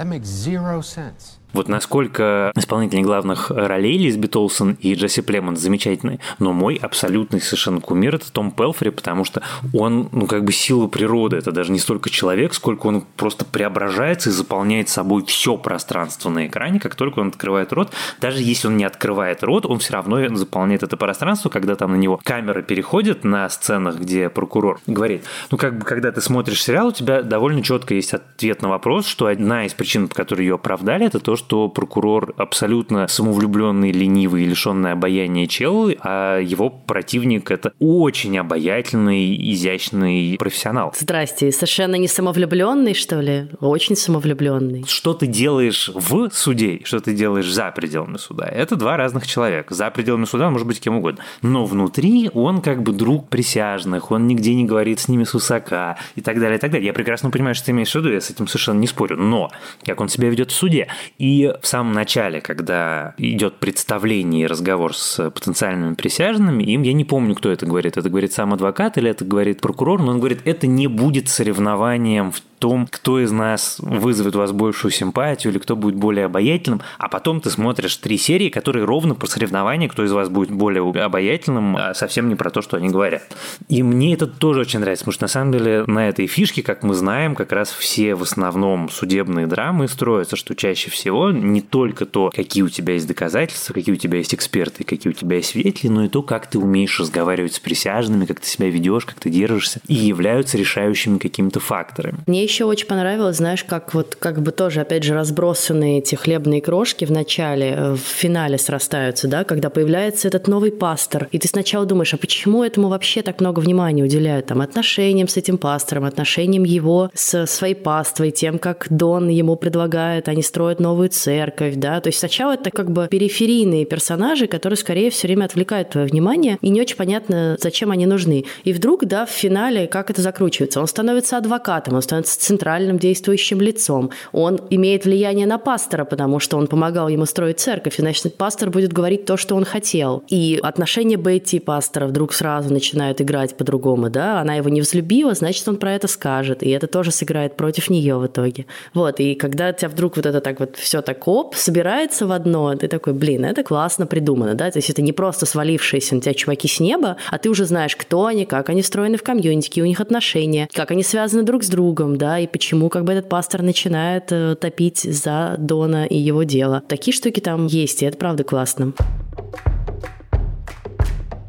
That 0.00 0.06
makes 0.06 0.28
zero 0.28 0.80
sense. 0.80 1.39
Вот 1.52 1.68
насколько 1.68 2.52
исполнители 2.56 3.02
главных 3.02 3.50
ролей 3.50 3.98
Лизби 3.98 4.26
Толсон 4.26 4.76
и 4.80 4.94
Джесси 4.94 5.22
Племон 5.22 5.56
замечательные. 5.56 6.20
Но 6.38 6.52
мой 6.52 6.76
абсолютный 6.76 7.40
совершенно 7.40 7.80
кумир– 7.80 8.14
это 8.16 8.30
Том 8.32 8.50
Пелфри, 8.50 8.90
потому 8.90 9.24
что 9.24 9.42
он, 9.72 10.08
ну, 10.12 10.26
как 10.26 10.44
бы 10.44 10.52
сила 10.52 10.86
природы. 10.86 11.36
Это 11.36 11.52
даже 11.52 11.72
не 11.72 11.78
столько 11.78 12.10
человек, 12.10 12.54
сколько 12.54 12.86
он 12.86 13.02
просто 13.16 13.44
преображается 13.44 14.30
и 14.30 14.32
заполняет 14.32 14.88
собой 14.88 15.24
все 15.24 15.56
пространство 15.56 16.30
на 16.30 16.46
экране, 16.46 16.78
как 16.80 16.94
только 16.94 17.20
он 17.20 17.28
открывает 17.28 17.72
рот. 17.72 17.90
Даже 18.20 18.42
если 18.42 18.68
он 18.68 18.76
не 18.76 18.84
открывает 18.84 19.42
рот, 19.42 19.66
он 19.66 19.78
все 19.78 19.94
равно 19.94 20.20
заполняет 20.36 20.82
это 20.82 20.96
пространство, 20.96 21.48
когда 21.48 21.74
там 21.74 21.92
на 21.92 21.96
него 21.96 22.20
камера 22.22 22.62
переходит 22.62 23.24
на 23.24 23.48
сценах, 23.48 23.98
где 23.98 24.28
прокурор 24.28 24.80
говорит, 24.86 25.24
ну, 25.50 25.58
как 25.58 25.78
бы, 25.78 25.84
когда 25.84 26.12
ты 26.12 26.20
смотришь 26.20 26.62
сериал, 26.62 26.88
у 26.88 26.92
тебя 26.92 27.22
довольно 27.22 27.62
четко 27.62 27.94
есть 27.94 28.14
ответ 28.14 28.62
на 28.62 28.68
вопрос, 28.68 29.06
что 29.06 29.26
одна 29.26 29.64
из 29.64 29.74
причин, 29.74 30.08
по 30.08 30.14
которой 30.14 30.42
ее 30.42 30.54
оправдали, 30.54 31.06
это 31.06 31.20
то, 31.20 31.36
что 31.40 31.68
прокурор 31.68 32.34
абсолютно 32.36 33.08
самовлюбленный, 33.08 33.92
ленивый, 33.92 34.44
лишенный 34.44 34.92
обаяния 34.92 35.46
чел, 35.46 35.90
а 36.00 36.38
его 36.38 36.68
противник 36.68 37.50
это 37.50 37.72
очень 37.78 38.36
обаятельный, 38.38 39.34
изящный 39.52 40.36
профессионал. 40.38 40.92
Здрасте, 40.94 41.50
совершенно 41.50 41.94
не 41.94 42.08
самовлюбленный, 42.08 42.92
что 42.92 43.20
ли? 43.20 43.48
Очень 43.60 43.96
самовлюбленный. 43.96 44.84
Что 44.86 45.14
ты 45.14 45.26
делаешь 45.26 45.90
в 45.94 46.28
суде, 46.30 46.82
что 46.84 47.00
ты 47.00 47.14
делаешь 47.14 47.50
за 47.50 47.70
пределами 47.70 48.18
суда, 48.18 48.46
это 48.46 48.76
два 48.76 48.98
разных 48.98 49.26
человека. 49.26 49.74
За 49.74 49.90
пределами 49.90 50.26
суда 50.26 50.48
он 50.48 50.52
может 50.52 50.66
быть 50.66 50.78
кем 50.78 50.96
угодно. 50.96 51.24
Но 51.40 51.64
внутри 51.64 52.30
он 52.34 52.60
как 52.60 52.82
бы 52.82 52.92
друг 52.92 53.30
присяжных, 53.30 54.10
он 54.10 54.26
нигде 54.26 54.54
не 54.54 54.66
говорит 54.66 55.00
с 55.00 55.08
ними 55.08 55.24
с 55.24 55.32
высока 55.32 55.96
и 56.16 56.20
так 56.20 56.38
далее, 56.38 56.58
и 56.58 56.60
так 56.60 56.70
далее. 56.70 56.86
Я 56.88 56.92
прекрасно 56.92 57.30
понимаю, 57.30 57.54
что 57.54 57.66
ты 57.66 57.70
имеешь 57.72 57.92
в 57.92 57.94
виду, 57.94 58.12
я 58.12 58.20
с 58.20 58.28
этим 58.28 58.46
совершенно 58.46 58.78
не 58.78 58.86
спорю. 58.86 59.16
Но 59.16 59.50
как 59.86 60.00
он 60.02 60.10
себя 60.10 60.28
ведет 60.28 60.50
в 60.50 60.54
суде. 60.54 60.88
И 61.18 61.26
и 61.30 61.52
в 61.62 61.66
самом 61.66 61.92
начале, 61.92 62.40
когда 62.40 63.14
идет 63.16 63.58
представление 63.58 64.42
и 64.42 64.46
разговор 64.48 64.96
с 64.96 65.30
потенциальными 65.30 65.94
присяжными, 65.94 66.64
им 66.64 66.82
я 66.82 66.92
не 66.92 67.04
помню, 67.04 67.36
кто 67.36 67.52
это 67.52 67.66
говорит. 67.66 67.96
Это 67.96 68.08
говорит 68.08 68.32
сам 68.32 68.52
адвокат 68.52 68.98
или 68.98 69.08
это 69.08 69.24
говорит 69.24 69.60
прокурор, 69.60 70.02
но 70.02 70.10
он 70.10 70.18
говорит, 70.18 70.40
это 70.44 70.66
не 70.66 70.88
будет 70.88 71.28
соревнованием 71.28 72.32
в 72.32 72.42
том, 72.60 72.86
кто 72.88 73.18
из 73.18 73.32
нас 73.32 73.76
вызовет 73.78 74.36
у 74.36 74.38
вас 74.38 74.52
большую 74.52 74.92
симпатию 74.92 75.52
или 75.52 75.58
кто 75.58 75.74
будет 75.74 75.96
более 75.96 76.26
обаятельным, 76.26 76.82
а 76.98 77.08
потом 77.08 77.40
ты 77.40 77.50
смотришь 77.50 77.96
три 77.96 78.18
серии, 78.18 78.50
которые 78.50 78.84
ровно 78.84 79.14
про 79.14 79.26
соревнования, 79.26 79.88
кто 79.88 80.04
из 80.04 80.12
вас 80.12 80.28
будет 80.28 80.50
более 80.50 80.82
обаятельным, 81.02 81.76
а 81.76 81.94
совсем 81.94 82.28
не 82.28 82.36
про 82.36 82.50
то, 82.50 82.60
что 82.62 82.76
они 82.76 82.90
говорят. 82.90 83.22
И 83.68 83.82
мне 83.82 84.14
это 84.14 84.26
тоже 84.26 84.60
очень 84.60 84.80
нравится, 84.80 85.04
потому 85.04 85.14
что 85.14 85.24
на 85.24 85.28
самом 85.28 85.52
деле 85.52 85.84
на 85.86 86.08
этой 86.08 86.26
фишке, 86.26 86.62
как 86.62 86.82
мы 86.82 86.94
знаем, 86.94 87.34
как 87.34 87.50
раз 87.52 87.70
все 87.72 88.14
в 88.14 88.22
основном 88.22 88.90
судебные 88.90 89.46
драмы 89.46 89.88
строятся, 89.88 90.36
что 90.36 90.54
чаще 90.54 90.90
всего 90.90 91.30
не 91.30 91.62
только 91.62 92.04
то, 92.04 92.30
какие 92.34 92.62
у 92.62 92.68
тебя 92.68 92.94
есть 92.94 93.08
доказательства, 93.08 93.72
какие 93.72 93.94
у 93.94 93.98
тебя 93.98 94.18
есть 94.18 94.34
эксперты, 94.34 94.84
какие 94.84 95.10
у 95.10 95.16
тебя 95.16 95.36
есть 95.36 95.50
свидетели, 95.50 95.88
но 95.88 96.04
и 96.04 96.08
то, 96.08 96.22
как 96.22 96.48
ты 96.48 96.58
умеешь 96.58 97.00
разговаривать 97.00 97.54
с 97.54 97.58
присяжными, 97.58 98.26
как 98.26 98.40
ты 98.40 98.46
себя 98.46 98.68
ведешь, 98.68 99.06
как 99.06 99.18
ты 99.18 99.30
держишься, 99.30 99.80
и 99.88 99.94
являются 99.94 100.58
решающими 100.58 101.16
какими-то 101.16 101.60
факторами. 101.60 102.18
Мне 102.26 102.49
еще 102.50 102.64
очень 102.64 102.86
понравилось, 102.86 103.36
знаешь, 103.36 103.62
как 103.62 103.94
вот 103.94 104.16
как 104.18 104.42
бы 104.42 104.50
тоже, 104.50 104.80
опять 104.80 105.04
же, 105.04 105.14
разбросанные 105.14 106.00
эти 106.00 106.16
хлебные 106.16 106.60
крошки 106.60 107.04
в 107.04 107.12
начале, 107.12 107.74
э, 107.76 107.92
в 107.92 108.00
финале 108.00 108.58
срастаются, 108.58 109.28
да, 109.28 109.44
когда 109.44 109.70
появляется 109.70 110.26
этот 110.26 110.48
новый 110.48 110.72
пастор, 110.72 111.28
и 111.30 111.38
ты 111.38 111.46
сначала 111.46 111.86
думаешь, 111.86 112.12
а 112.12 112.16
почему 112.16 112.64
этому 112.64 112.88
вообще 112.88 113.22
так 113.22 113.40
много 113.40 113.60
внимания 113.60 114.02
уделяют, 114.02 114.46
там, 114.46 114.60
отношениям 114.60 115.28
с 115.28 115.36
этим 115.36 115.58
пастором, 115.58 116.04
отношениям 116.04 116.64
его 116.64 117.10
с 117.14 117.46
своей 117.46 117.76
паствой, 117.76 118.32
тем, 118.32 118.58
как 118.58 118.88
Дон 118.90 119.28
ему 119.28 119.54
предлагает, 119.54 120.28
они 120.28 120.42
строят 120.42 120.80
новую 120.80 121.10
церковь, 121.10 121.76
да, 121.76 122.00
то 122.00 122.08
есть 122.08 122.18
сначала 122.18 122.54
это 122.54 122.72
как 122.72 122.90
бы 122.90 123.06
периферийные 123.08 123.84
персонажи, 123.84 124.48
которые 124.48 124.76
скорее 124.76 125.10
все 125.10 125.28
время 125.28 125.44
отвлекают 125.44 125.90
твое 125.90 126.08
внимание, 126.08 126.58
и 126.62 126.68
не 126.68 126.80
очень 126.80 126.96
понятно, 126.96 127.56
зачем 127.60 127.92
они 127.92 128.06
нужны. 128.06 128.44
И 128.64 128.72
вдруг, 128.72 129.04
да, 129.04 129.24
в 129.24 129.30
финале, 129.30 129.86
как 129.86 130.10
это 130.10 130.20
закручивается, 130.20 130.80
он 130.80 130.88
становится 130.88 131.36
адвокатом, 131.36 131.94
он 131.94 132.02
становится 132.02 132.39
центральным 132.40 132.98
действующим 132.98 133.60
лицом. 133.60 134.10
Он 134.32 134.60
имеет 134.70 135.04
влияние 135.04 135.46
на 135.46 135.58
пастора, 135.58 136.04
потому 136.04 136.40
что 136.40 136.56
он 136.56 136.66
помогал 136.66 137.08
ему 137.08 137.26
строить 137.26 137.60
церковь, 137.60 137.98
и, 137.98 138.02
значит, 138.02 138.36
пастор 138.36 138.70
будет 138.70 138.92
говорить 138.92 139.26
то, 139.26 139.36
что 139.36 139.54
он 139.56 139.64
хотел. 139.64 140.24
И 140.28 140.58
отношения 140.62 141.16
Бетти 141.16 141.58
и 141.58 141.60
пастора 141.60 142.06
вдруг 142.06 142.32
сразу 142.32 142.72
начинают 142.72 143.20
играть 143.20 143.56
по-другому, 143.56 144.10
да, 144.10 144.40
она 144.40 144.54
его 144.54 144.68
не 144.68 144.80
взлюбила, 144.80 145.34
значит, 145.34 145.68
он 145.68 145.76
про 145.76 145.94
это 145.94 146.08
скажет, 146.08 146.62
и 146.62 146.70
это 146.70 146.86
тоже 146.86 147.10
сыграет 147.10 147.56
против 147.56 147.90
нее 147.90 148.16
в 148.16 148.26
итоге. 148.26 148.66
Вот, 148.94 149.20
и 149.20 149.34
когда 149.34 149.68
у 149.68 149.72
тебя 149.72 149.88
вдруг 149.88 150.16
вот 150.16 150.26
это 150.26 150.40
так 150.40 150.60
вот 150.60 150.76
все 150.76 151.02
так 151.02 151.26
оп, 151.28 151.54
собирается 151.54 152.26
в 152.26 152.32
одно, 152.32 152.74
ты 152.74 152.88
такой, 152.88 153.12
блин, 153.12 153.44
это 153.44 153.62
классно 153.62 154.06
придумано, 154.06 154.54
да, 154.54 154.70
то 154.70 154.78
есть 154.78 154.90
это 154.90 155.02
не 155.02 155.12
просто 155.12 155.46
свалившиеся 155.46 156.14
на 156.14 156.20
тебя 156.20 156.34
чуваки 156.34 156.68
с 156.68 156.80
неба, 156.80 157.16
а 157.30 157.38
ты 157.38 157.50
уже 157.50 157.66
знаешь, 157.66 157.96
кто 157.96 158.26
они, 158.26 158.46
как 158.46 158.70
они 158.70 158.82
встроены 158.82 159.16
в 159.16 159.22
комьюнити, 159.22 159.80
у 159.80 159.86
них 159.86 160.00
отношения, 160.00 160.68
как 160.72 160.90
они 160.90 161.02
связаны 161.02 161.42
друг 161.42 161.64
с 161.64 161.68
другом, 161.68 162.16
да, 162.16 162.29
и 162.38 162.46
почему 162.46 162.88
как 162.88 163.04
бы 163.04 163.12
этот 163.12 163.28
пастор 163.28 163.62
начинает 163.62 164.30
э, 164.30 164.54
топить 164.54 165.00
за 165.00 165.56
Дона 165.58 166.06
и 166.06 166.16
его 166.16 166.44
дело. 166.44 166.82
Такие 166.86 167.14
штуки 167.14 167.40
там 167.40 167.66
есть, 167.66 168.02
и 168.02 168.06
это 168.06 168.16
правда 168.16 168.44
классно. 168.44 168.92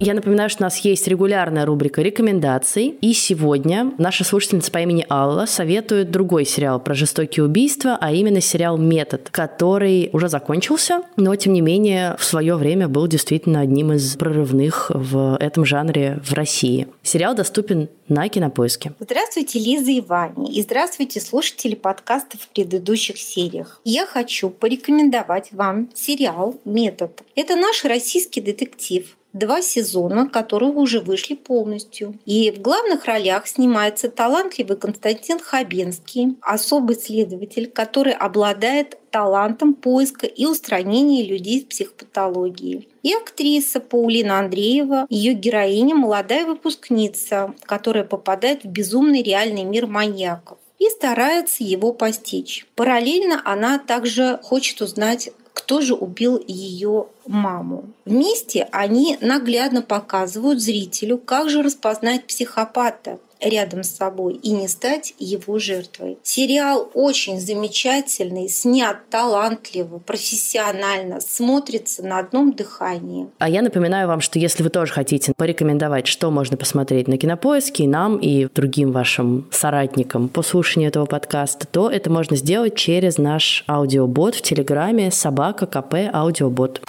Я 0.04 0.16
напоминаю, 0.16 0.50
что 0.50 0.64
у 0.64 0.66
нас 0.66 0.80
есть 0.80 1.08
регулярная 1.08 1.64
рубрика 1.64 2.02
рекомендаций. 2.02 2.98
И 3.02 3.14
сегодня 3.14 3.94
наша 4.00 4.24
слушательница 4.24 4.72
по 4.72 4.80
имени 4.80 5.06
Алла 5.08 5.46
советует 5.46 6.10
другой 6.10 6.44
сериал 6.44 6.80
про 6.80 6.96
жестокие 6.96 7.46
убийства, 7.46 8.00
а 8.02 8.12
именно 8.12 8.42
сериал 8.42 8.80
«Метод», 8.80 9.30
который 9.30 10.10
уже 10.12 10.28
закончился, 10.28 11.04
но, 11.18 11.36
тем 11.36 11.54
не 11.54 11.62
менее, 11.62 12.16
в 12.18 12.24
свое 12.24 12.56
время 12.56 12.88
был 12.88 13.06
действительно 13.06 13.60
одним 13.60 13.94
из 13.94 14.16
прорывных 14.16 14.90
в 14.92 15.38
этом 15.40 15.66
жанре 15.66 16.20
в 16.26 16.34
России. 16.34 16.88
Сериал 17.04 17.36
доступен 17.36 17.88
на 18.08 18.28
Кинопоиске. 18.28 18.94
Здравствуйте, 19.00 19.60
Лиза 19.60 19.92
и 19.92 20.02
Ваня. 20.02 20.52
И 20.52 20.64
здравствуйте, 20.64 21.22
слушатели 21.22 21.76
подкастов 21.76 22.42
в 22.42 22.48
предыдущих 22.50 23.20
сериях. 23.20 23.80
Я 23.86 24.08
хочу 24.08 24.50
порекомендовать 24.50 25.50
вам 25.52 25.90
сериал 25.94 26.60
«Метод». 26.66 27.22
Это 27.36 27.56
наш 27.56 27.86
российский 27.86 28.42
детектив, 28.42 29.16
два 29.34 29.62
сезона, 29.62 30.28
которые 30.28 30.72
уже 30.72 31.00
вышли 31.00 31.36
полностью. 31.36 32.17
И 32.26 32.52
в 32.52 32.62
главных 32.62 33.06
ролях 33.06 33.48
снимается 33.48 34.10
талантливый 34.10 34.78
Константин 34.78 35.39
Хабенский, 35.39 36.38
особый 36.41 36.96
следователь, 36.96 37.67
который 37.67 38.13
обладает 38.13 38.98
талантом 39.10 39.74
поиска 39.74 40.26
и 40.26 40.46
устранения 40.46 41.24
людей 41.24 41.62
с 41.62 41.65
психопатологией. 41.65 42.88
И 43.04 43.13
актриса 43.13 43.80
Паулина 43.80 44.39
Андреева, 44.39 45.06
ее 45.10 45.34
героиня– 45.34 45.96
молодая 46.02 46.46
выпускница, 46.46 47.54
которая 47.63 48.04
попадает 48.04 48.63
в 48.63 48.67
безумный 48.67 49.24
реальный 49.24 49.63
мир 49.63 49.88
маньяков 49.88 50.58
и 50.82 50.89
старается 50.89 51.63
его 51.63 51.94
постичь. 51.94 52.65
Параллельно 52.74 53.39
она 53.46 53.78
также 53.78 54.39
хочет 54.41 54.82
узнать 54.82 55.30
кто 55.54 55.82
же 55.82 55.94
убил 55.94 56.42
ее 56.48 57.08
маму. 57.26 57.86
Вместе 58.06 58.68
они 58.72 59.18
наглядно 59.22 59.82
показывают 59.82 60.62
зрителю, 60.62 61.18
как 61.18 61.50
же 61.50 61.62
распознать 61.62 62.26
психопата 62.26 63.20
рядом 63.41 63.84
с 63.84 63.89
собой 63.89 64.36
и 64.36 64.51
не 64.51 64.67
стать 64.67 65.13
его 65.19 65.60
жертвой. 65.60 66.17
Сериал 66.23 66.89
очень 66.93 67.39
замечательный, 67.39 68.47
снят 68.49 68.97
талантливо, 69.10 69.99
профессионально, 69.99 71.19
смотрится 71.21 72.04
на 72.04 72.19
одном 72.19 72.54
дыхании. 72.54 73.27
А 73.39 73.49
я 73.49 73.62
напоминаю 73.62 74.08
вам, 74.08 74.21
что 74.21 74.39
если 74.39 74.63
вы 74.63 74.69
тоже 74.69 74.93
хотите 74.93 75.34
порекомендовать, 75.36 76.08
что 76.08 76.30
можно 76.32 76.58
посмотреть 76.58 77.08
на 77.08 77.17
Кинопоиске, 77.17 77.84
и 77.84 77.88
нам, 77.88 78.17
и 78.17 78.47
другим 78.54 78.91
вашим 78.91 79.47
соратникам 79.51 80.30
по 80.30 80.41
слушанию 80.43 80.89
этого 80.89 81.06
подкаста, 81.06 81.67
то 81.67 81.89
это 81.89 82.10
можно 82.10 82.36
сделать 82.36 82.75
через 82.75 83.17
наш 83.17 83.63
аудиобот 83.67 84.36
в 84.36 84.41
Телеграме 84.41 85.12
собака 85.12 85.65
КП 85.65 85.95
аудиобот. 86.13 86.82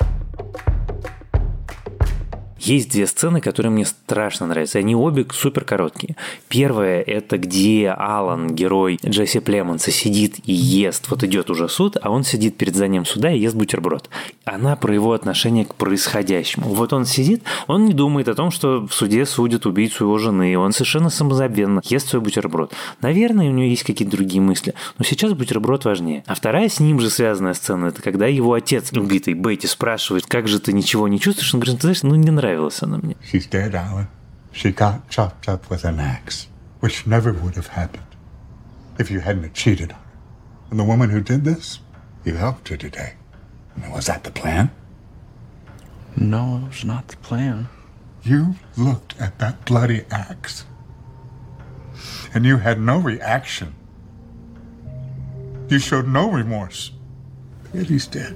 Есть 2.62 2.92
две 2.92 3.09
сцены, 3.09 3.40
которые 3.40 3.72
мне 3.72 3.85
страшно 3.85 4.46
нравятся. 4.46 4.79
Они 4.79 4.94
обе 4.94 5.27
супер 5.33 5.64
короткие. 5.64 6.14
Первая– 6.46 7.03
это 7.07 7.37
где 7.37 7.90
Алан, 7.90 8.55
герой 8.55 9.01
Джесси 9.05 9.40
Племонса, 9.40 9.90
сидит 9.90 10.37
и 10.44 10.53
ест. 10.53 11.09
Вот 11.11 11.25
идет 11.25 11.51
уже 11.51 11.68
суд, 11.68 11.96
а 12.01 12.11
он 12.11 12.22
сидит 12.22 12.57
перед 12.57 12.77
зданием 12.77 13.05
суда 13.05 13.33
и 13.33 13.40
ест 13.40 13.57
бутерброд. 13.57 14.09
Она 14.44 14.77
про 14.77 14.94
его 14.94 15.12
отношение 15.12 15.64
к 15.64 15.75
происходящему. 15.75 16.68
Вот 16.68 16.92
он 16.92 17.05
сидит, 17.05 17.42
он 17.66 17.85
не 17.85 17.94
думает 17.94 18.29
о 18.29 18.35
том, 18.35 18.53
что 18.53 18.87
в 18.87 18.94
суде 18.94 19.27
судят 19.27 19.66
убийцу 19.66 20.05
его 20.05 20.18
жены. 20.18 20.57
Он 20.57 20.70
совершенно 20.72 21.11
самозабвенно 21.11 21.81
ест 21.83 22.11
свой 22.11 22.22
бутерброд. 22.22 22.72
Наверное, 23.01 23.48
у 23.48 23.53
него 23.53 23.66
есть 23.66 23.83
какие-то 23.83 24.16
другие 24.16 24.40
мысли, 24.40 24.75
но 24.98 25.05
сейчас 25.05 25.33
бутерброд 25.33 25.85
важнее. 25.85 26.22
А 26.29 26.37
вторая 26.37 26.68
с 26.68 26.79
ним 26.79 27.01
же 27.01 27.11
связанная 27.11 27.55
сцена– 27.55 27.87
это 27.87 28.03
когда 28.03 28.29
его 28.29 28.53
отец, 28.53 28.92
убитый 28.92 29.35
Бетти, 29.35 29.66
спрашивает, 29.66 30.27
как 30.27 30.46
же 30.46 30.61
ты 30.61 30.72
ничего 30.72 31.09
не 31.09 31.18
чувствуешь? 31.18 31.53
Он 31.55 31.59
говорит, 31.59 31.81
ты 31.81 31.83
знаешь, 31.83 32.05
ну 32.05 32.14
не 32.14 32.31
нравится 32.31 32.51
нравилась 32.51 32.81
она 32.81 32.97
мне. 32.97 33.15
She's 33.23 33.47
dead, 33.47 33.75
Alan. 33.75 34.07
She 34.51 34.71
got 34.71 35.10
chopped 35.10 35.47
up 35.47 35.69
with 35.69 35.86
an 35.86 35.99
axe, 35.99 36.47
which 36.79 37.05
never 37.05 37.31
would 37.31 37.55
have 37.55 37.67
happened 37.67 38.03
if 38.97 39.12
you 39.12 39.19
hadn't 39.19 39.53
cheated 39.53 39.91
on 39.91 39.99
her. 39.99 40.03
And 40.71 40.79
the 40.79 40.83
woman 40.83 41.10
who 41.10 41.21
did 41.21 41.43
this, 41.43 41.79
you 42.25 42.36
helped 42.36 42.69
her 42.69 42.77
today. 42.77 43.13
I 43.75 43.79
mean, 43.79 43.91
was 43.91 44.07
that 44.07 44.23
the 44.23 44.31
plan? 44.31 44.71
No, 46.15 46.62
it 46.63 46.69
was 46.69 46.83
not 46.83 47.07
the 47.10 47.17
plan. 47.17 47.67
You 48.23 48.55
looked 48.75 49.15
at 49.19 49.38
that 49.39 49.65
bloody 49.65 50.03
axe, 50.10 50.65
and 52.33 52.45
you 52.45 52.57
had 52.57 52.81
no 52.81 52.97
reaction. 52.97 53.75
You 55.69 55.79
showed 55.79 56.07
no 56.07 56.31
remorse. 56.31 56.91
Yet 57.73 57.88
he's 57.88 58.07
dead. 58.07 58.36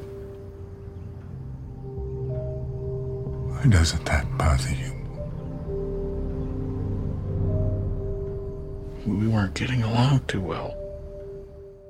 Why 3.56 3.70
doesn't 3.70 4.04
that 4.04 4.36
bother 4.36 4.70
you? 4.70 4.92
We 9.06 9.28
weren't 9.28 9.54
getting 9.54 9.82
along 9.82 10.20
too 10.28 10.42
well. 10.42 10.75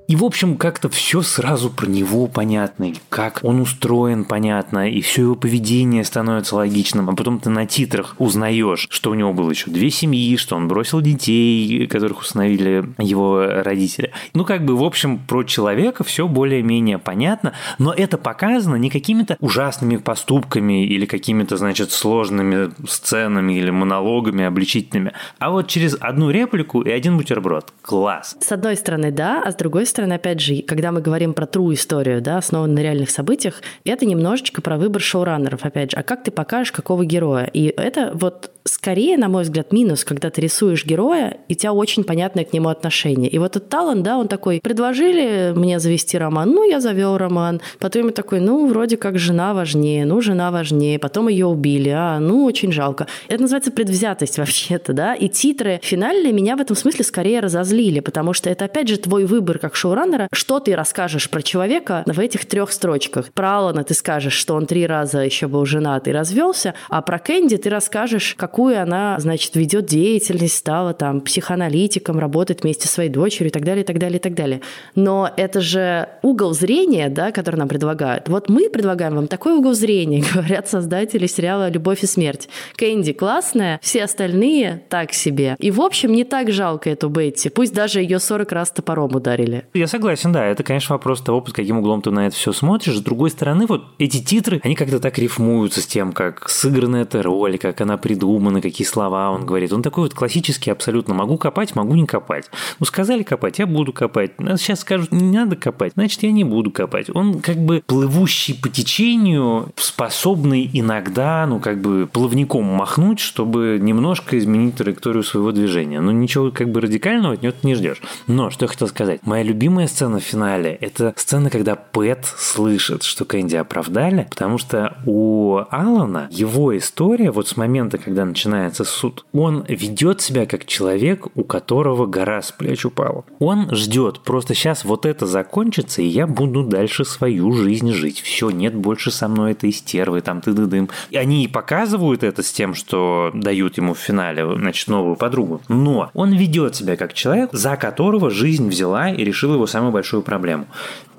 И, 0.08 0.14
в 0.14 0.24
общем, 0.24 0.56
как-то 0.56 0.88
все 0.88 1.22
сразу 1.22 1.68
про 1.68 1.86
него 1.86 2.28
понятно, 2.28 2.92
как 3.08 3.40
он 3.42 3.60
устроен 3.60 4.24
понятно, 4.24 4.88
и 4.88 5.00
все 5.00 5.22
его 5.22 5.34
поведение 5.34 6.04
становится 6.04 6.54
логичным. 6.56 7.10
А 7.10 7.16
потом 7.16 7.40
ты 7.40 7.50
на 7.50 7.66
титрах 7.66 8.14
узнаешь, 8.18 8.86
что 8.88 9.10
у 9.10 9.14
него 9.14 9.32
было 9.32 9.50
еще 9.50 9.70
две 9.70 9.90
семьи, 9.90 10.36
что 10.36 10.54
он 10.54 10.68
бросил 10.68 11.00
детей, 11.00 11.86
которых 11.88 12.20
установили 12.20 12.84
его 12.98 13.46
родители. 13.46 14.12
Ну, 14.32 14.44
как 14.44 14.64
бы, 14.64 14.76
в 14.76 14.84
общем, 14.84 15.18
про 15.18 15.42
человека 15.42 16.04
все 16.04 16.28
более-менее 16.28 16.98
понятно, 16.98 17.52
но 17.78 17.92
это 17.92 18.16
показано 18.16 18.76
не 18.76 18.90
какими-то 18.90 19.36
ужасными 19.40 19.96
поступками 19.96 20.86
или 20.86 21.06
какими-то, 21.06 21.56
значит, 21.56 21.90
сложными 21.90 22.70
сценами 22.88 23.54
или 23.54 23.70
монологами 23.70 24.44
обличительными, 24.44 25.12
а 25.40 25.50
вот 25.50 25.66
через 25.66 25.96
одну 25.98 26.30
реплику 26.30 26.82
и 26.82 26.90
один 26.90 27.16
бутерброд. 27.16 27.72
Класс. 27.82 28.36
С 28.40 28.52
одной 28.52 28.76
стороны, 28.76 29.10
да, 29.10 29.42
а 29.44 29.50
с 29.50 29.56
другой 29.56 29.86
стороны, 29.86 29.95
опять 30.02 30.40
же, 30.40 30.62
когда 30.62 30.92
мы 30.92 31.00
говорим 31.00 31.34
про 31.34 31.46
true 31.46 31.74
историю, 31.74 32.20
да, 32.20 32.38
основанную 32.38 32.76
на 32.76 32.82
реальных 32.82 33.10
событиях, 33.10 33.62
это 33.84 34.06
немножечко 34.06 34.62
про 34.62 34.76
выбор 34.78 35.02
шоураннеров, 35.02 35.64
опять 35.64 35.92
же. 35.92 35.96
А 35.96 36.02
как 36.02 36.24
ты 36.24 36.30
покажешь, 36.30 36.72
какого 36.72 37.04
героя? 37.04 37.48
И 37.52 37.66
это 37.66 38.10
вот 38.14 38.50
скорее, 38.66 39.16
на 39.16 39.28
мой 39.28 39.44
взгляд, 39.44 39.72
минус, 39.72 40.04
когда 40.04 40.30
ты 40.30 40.40
рисуешь 40.40 40.84
героя, 40.84 41.38
и 41.48 41.54
у 41.54 41.56
тебя 41.56 41.72
очень 41.72 42.04
понятное 42.04 42.44
к 42.44 42.52
нему 42.52 42.68
отношение. 42.68 43.30
И 43.30 43.38
вот 43.38 43.56
этот 43.56 43.68
Талан, 43.68 44.02
да, 44.02 44.18
он 44.18 44.28
такой, 44.28 44.60
предложили 44.60 45.52
мне 45.54 45.78
завести 45.78 46.18
роман, 46.18 46.50
ну, 46.50 46.68
я 46.68 46.80
завел 46.80 47.16
роман. 47.16 47.60
Потом 47.78 48.06
я 48.06 48.12
такой, 48.12 48.40
ну, 48.40 48.66
вроде 48.66 48.96
как 48.96 49.18
жена 49.18 49.54
важнее, 49.54 50.04
ну, 50.04 50.20
жена 50.20 50.50
важнее. 50.50 50.98
Потом 50.98 51.28
ее 51.28 51.46
убили, 51.46 51.90
а, 51.90 52.18
ну, 52.18 52.44
очень 52.44 52.72
жалко. 52.72 53.06
Это 53.28 53.42
называется 53.42 53.70
предвзятость 53.70 54.38
вообще-то, 54.38 54.92
да. 54.92 55.14
И 55.14 55.28
титры 55.28 55.80
финальные 55.82 56.32
меня 56.32 56.56
в 56.56 56.60
этом 56.60 56.76
смысле 56.76 57.04
скорее 57.04 57.40
разозлили, 57.40 58.00
потому 58.00 58.32
что 58.32 58.50
это, 58.50 58.66
опять 58.66 58.88
же, 58.88 58.98
твой 58.98 59.24
выбор 59.24 59.58
как 59.58 59.76
шоураннера, 59.76 60.28
что 60.32 60.60
ты 60.60 60.74
расскажешь 60.74 61.30
про 61.30 61.42
человека 61.42 62.02
в 62.06 62.20
этих 62.20 62.46
трех 62.46 62.72
строчках. 62.72 63.32
Про 63.32 63.58
Алана 63.58 63.84
ты 63.84 63.94
скажешь, 63.94 64.34
что 64.34 64.54
он 64.54 64.66
три 64.66 64.86
раза 64.86 65.20
еще 65.20 65.48
был 65.48 65.64
женат 65.64 66.08
и 66.08 66.12
развелся, 66.12 66.74
а 66.88 67.02
про 67.02 67.18
Кэнди 67.18 67.56
ты 67.56 67.70
расскажешь, 67.70 68.34
как 68.36 68.55
какую 68.56 68.80
она, 68.80 69.16
значит, 69.20 69.54
ведет 69.54 69.84
деятельность, 69.84 70.56
стала 70.56 70.94
там 70.94 71.20
психоаналитиком, 71.20 72.18
работает 72.18 72.62
вместе 72.62 72.88
со 72.88 72.94
своей 72.94 73.10
дочерью 73.10 73.48
и 73.48 73.52
так 73.52 73.64
далее, 73.64 73.82
и 73.82 73.86
так 73.86 73.98
далее, 73.98 74.16
и 74.16 74.18
так 74.18 74.32
далее. 74.32 74.62
Но 74.94 75.30
это 75.36 75.60
же 75.60 76.08
угол 76.22 76.54
зрения, 76.54 77.10
да, 77.10 77.32
который 77.32 77.56
нам 77.56 77.68
предлагают. 77.68 78.30
Вот 78.30 78.48
мы 78.48 78.70
предлагаем 78.70 79.14
вам 79.14 79.26
такой 79.26 79.52
угол 79.52 79.74
зрения, 79.74 80.24
говорят 80.34 80.70
создатели 80.70 81.26
сериала 81.26 81.68
«Любовь 81.68 82.02
и 82.02 82.06
смерть». 82.06 82.48
Кэнди 82.76 83.12
классная, 83.12 83.78
все 83.82 84.04
остальные 84.04 84.84
так 84.88 85.12
себе. 85.12 85.56
И, 85.58 85.70
в 85.70 85.82
общем, 85.82 86.12
не 86.12 86.24
так 86.24 86.50
жалко 86.50 86.88
эту 86.88 87.10
Бетти, 87.10 87.50
пусть 87.50 87.74
даже 87.74 88.00
ее 88.00 88.18
40 88.18 88.52
раз 88.52 88.70
топором 88.70 89.14
ударили. 89.14 89.66
Я 89.74 89.86
согласен, 89.86 90.32
да, 90.32 90.46
это, 90.46 90.62
конечно, 90.62 90.94
вопрос 90.94 91.20
того, 91.20 91.42
под 91.42 91.52
каким 91.52 91.80
углом 91.80 92.00
ты 92.00 92.10
на 92.10 92.26
это 92.26 92.34
все 92.34 92.52
смотришь. 92.52 92.96
С 92.96 93.02
другой 93.02 93.28
стороны, 93.28 93.66
вот 93.66 93.84
эти 93.98 94.24
титры, 94.24 94.62
они 94.64 94.74
как-то 94.74 94.98
так 94.98 95.18
рифмуются 95.18 95.82
с 95.82 95.86
тем, 95.86 96.12
как 96.12 96.48
сыграна 96.48 96.96
эта 96.96 97.22
роль, 97.22 97.58
как 97.58 97.82
она 97.82 97.98
придумана, 97.98 98.45
придуманы, 98.46 98.60
какие 98.60 98.86
слова 98.86 99.30
он 99.30 99.44
говорит. 99.44 99.72
Он 99.72 99.82
такой 99.82 100.04
вот 100.04 100.14
классический 100.14 100.70
абсолютно. 100.70 101.14
Могу 101.14 101.36
копать, 101.36 101.74
могу 101.74 101.94
не 101.94 102.06
копать. 102.06 102.50
Ну, 102.78 102.86
сказали 102.86 103.22
копать, 103.22 103.58
я 103.58 103.66
буду 103.66 103.92
копать. 103.92 104.32
Сейчас 104.38 104.80
скажут, 104.80 105.12
не 105.12 105.36
надо 105.36 105.56
копать, 105.56 105.92
значит, 105.94 106.22
я 106.22 106.30
не 106.30 106.44
буду 106.44 106.70
копать. 106.70 107.10
Он 107.14 107.40
как 107.40 107.56
бы 107.56 107.82
плывущий 107.86 108.54
по 108.54 108.68
течению, 108.68 109.72
способный 109.76 110.68
иногда, 110.72 111.46
ну, 111.46 111.58
как 111.58 111.80
бы 111.80 112.08
плавником 112.10 112.64
махнуть, 112.64 113.20
чтобы 113.20 113.78
немножко 113.80 114.38
изменить 114.38 114.76
траекторию 114.76 115.22
своего 115.22 115.52
движения. 115.52 116.00
Но 116.00 116.12
ничего 116.12 116.50
как 116.50 116.70
бы 116.70 116.80
радикального 116.80 117.34
от 117.34 117.42
него 117.42 117.54
не 117.62 117.74
ждешь. 117.74 118.00
Но, 118.26 118.50
что 118.50 118.64
я 118.64 118.68
хотел 118.68 118.88
сказать. 118.88 119.20
Моя 119.22 119.42
любимая 119.42 119.86
сцена 119.86 120.20
в 120.20 120.22
финале– 120.22 120.76
это 120.80 121.14
сцена, 121.16 121.50
когда 121.50 121.74
Пэт 121.76 122.26
слышит, 122.38 123.02
что 123.02 123.24
Кэнди 123.24 123.56
оправдали, 123.56 124.26
потому 124.30 124.58
что 124.58 124.96
у 125.06 125.60
Алана 125.70 126.28
его 126.30 126.76
история 126.76 127.30
вот 127.30 127.48
с 127.48 127.56
момента, 127.56 127.98
когда 127.98 128.24
начинается 128.36 128.84
суд. 128.84 129.24
Он 129.32 129.64
ведет 129.66 130.20
себя 130.20 130.44
как 130.44 130.66
человек, 130.66 131.26
у 131.34 131.42
которого 131.42 132.04
гора 132.04 132.42
с 132.42 132.52
плеч 132.52 132.84
упала. 132.84 133.24
Он 133.38 133.74
ждет, 133.74 134.20
просто 134.20 134.54
сейчас 134.54 134.84
вот 134.84 135.06
это 135.06 135.24
закончится, 135.24 136.02
и 136.02 136.06
я 136.06 136.26
буду 136.26 136.62
дальше 136.62 137.06
свою 137.06 137.52
жизнь 137.52 137.92
жить. 137.92 138.20
Все, 138.20 138.50
нет 138.50 138.74
больше 138.74 139.10
со 139.10 139.28
мной 139.28 139.52
этой 139.52 139.72
стервы, 139.72 140.20
там 140.20 140.42
ты 140.42 140.52
ды 140.52 140.66
дым. 140.66 140.90
И 141.10 141.16
они 141.16 141.44
и 141.44 141.48
показывают 141.48 142.22
это 142.22 142.42
с 142.42 142.52
тем, 142.52 142.74
что 142.74 143.30
дают 143.32 143.78
ему 143.78 143.94
в 143.94 143.98
финале, 143.98 144.46
значит, 144.54 144.88
новую 144.88 145.16
подругу. 145.16 145.62
Но 145.68 146.10
он 146.12 146.34
ведет 146.34 146.76
себя 146.76 146.96
как 146.96 147.14
человек, 147.14 147.50
за 147.52 147.76
которого 147.76 148.28
жизнь 148.28 148.68
взяла 148.68 149.08
и 149.08 149.24
решила 149.24 149.54
его 149.54 149.66
самую 149.66 149.92
большую 149.92 150.22
проблему. 150.22 150.66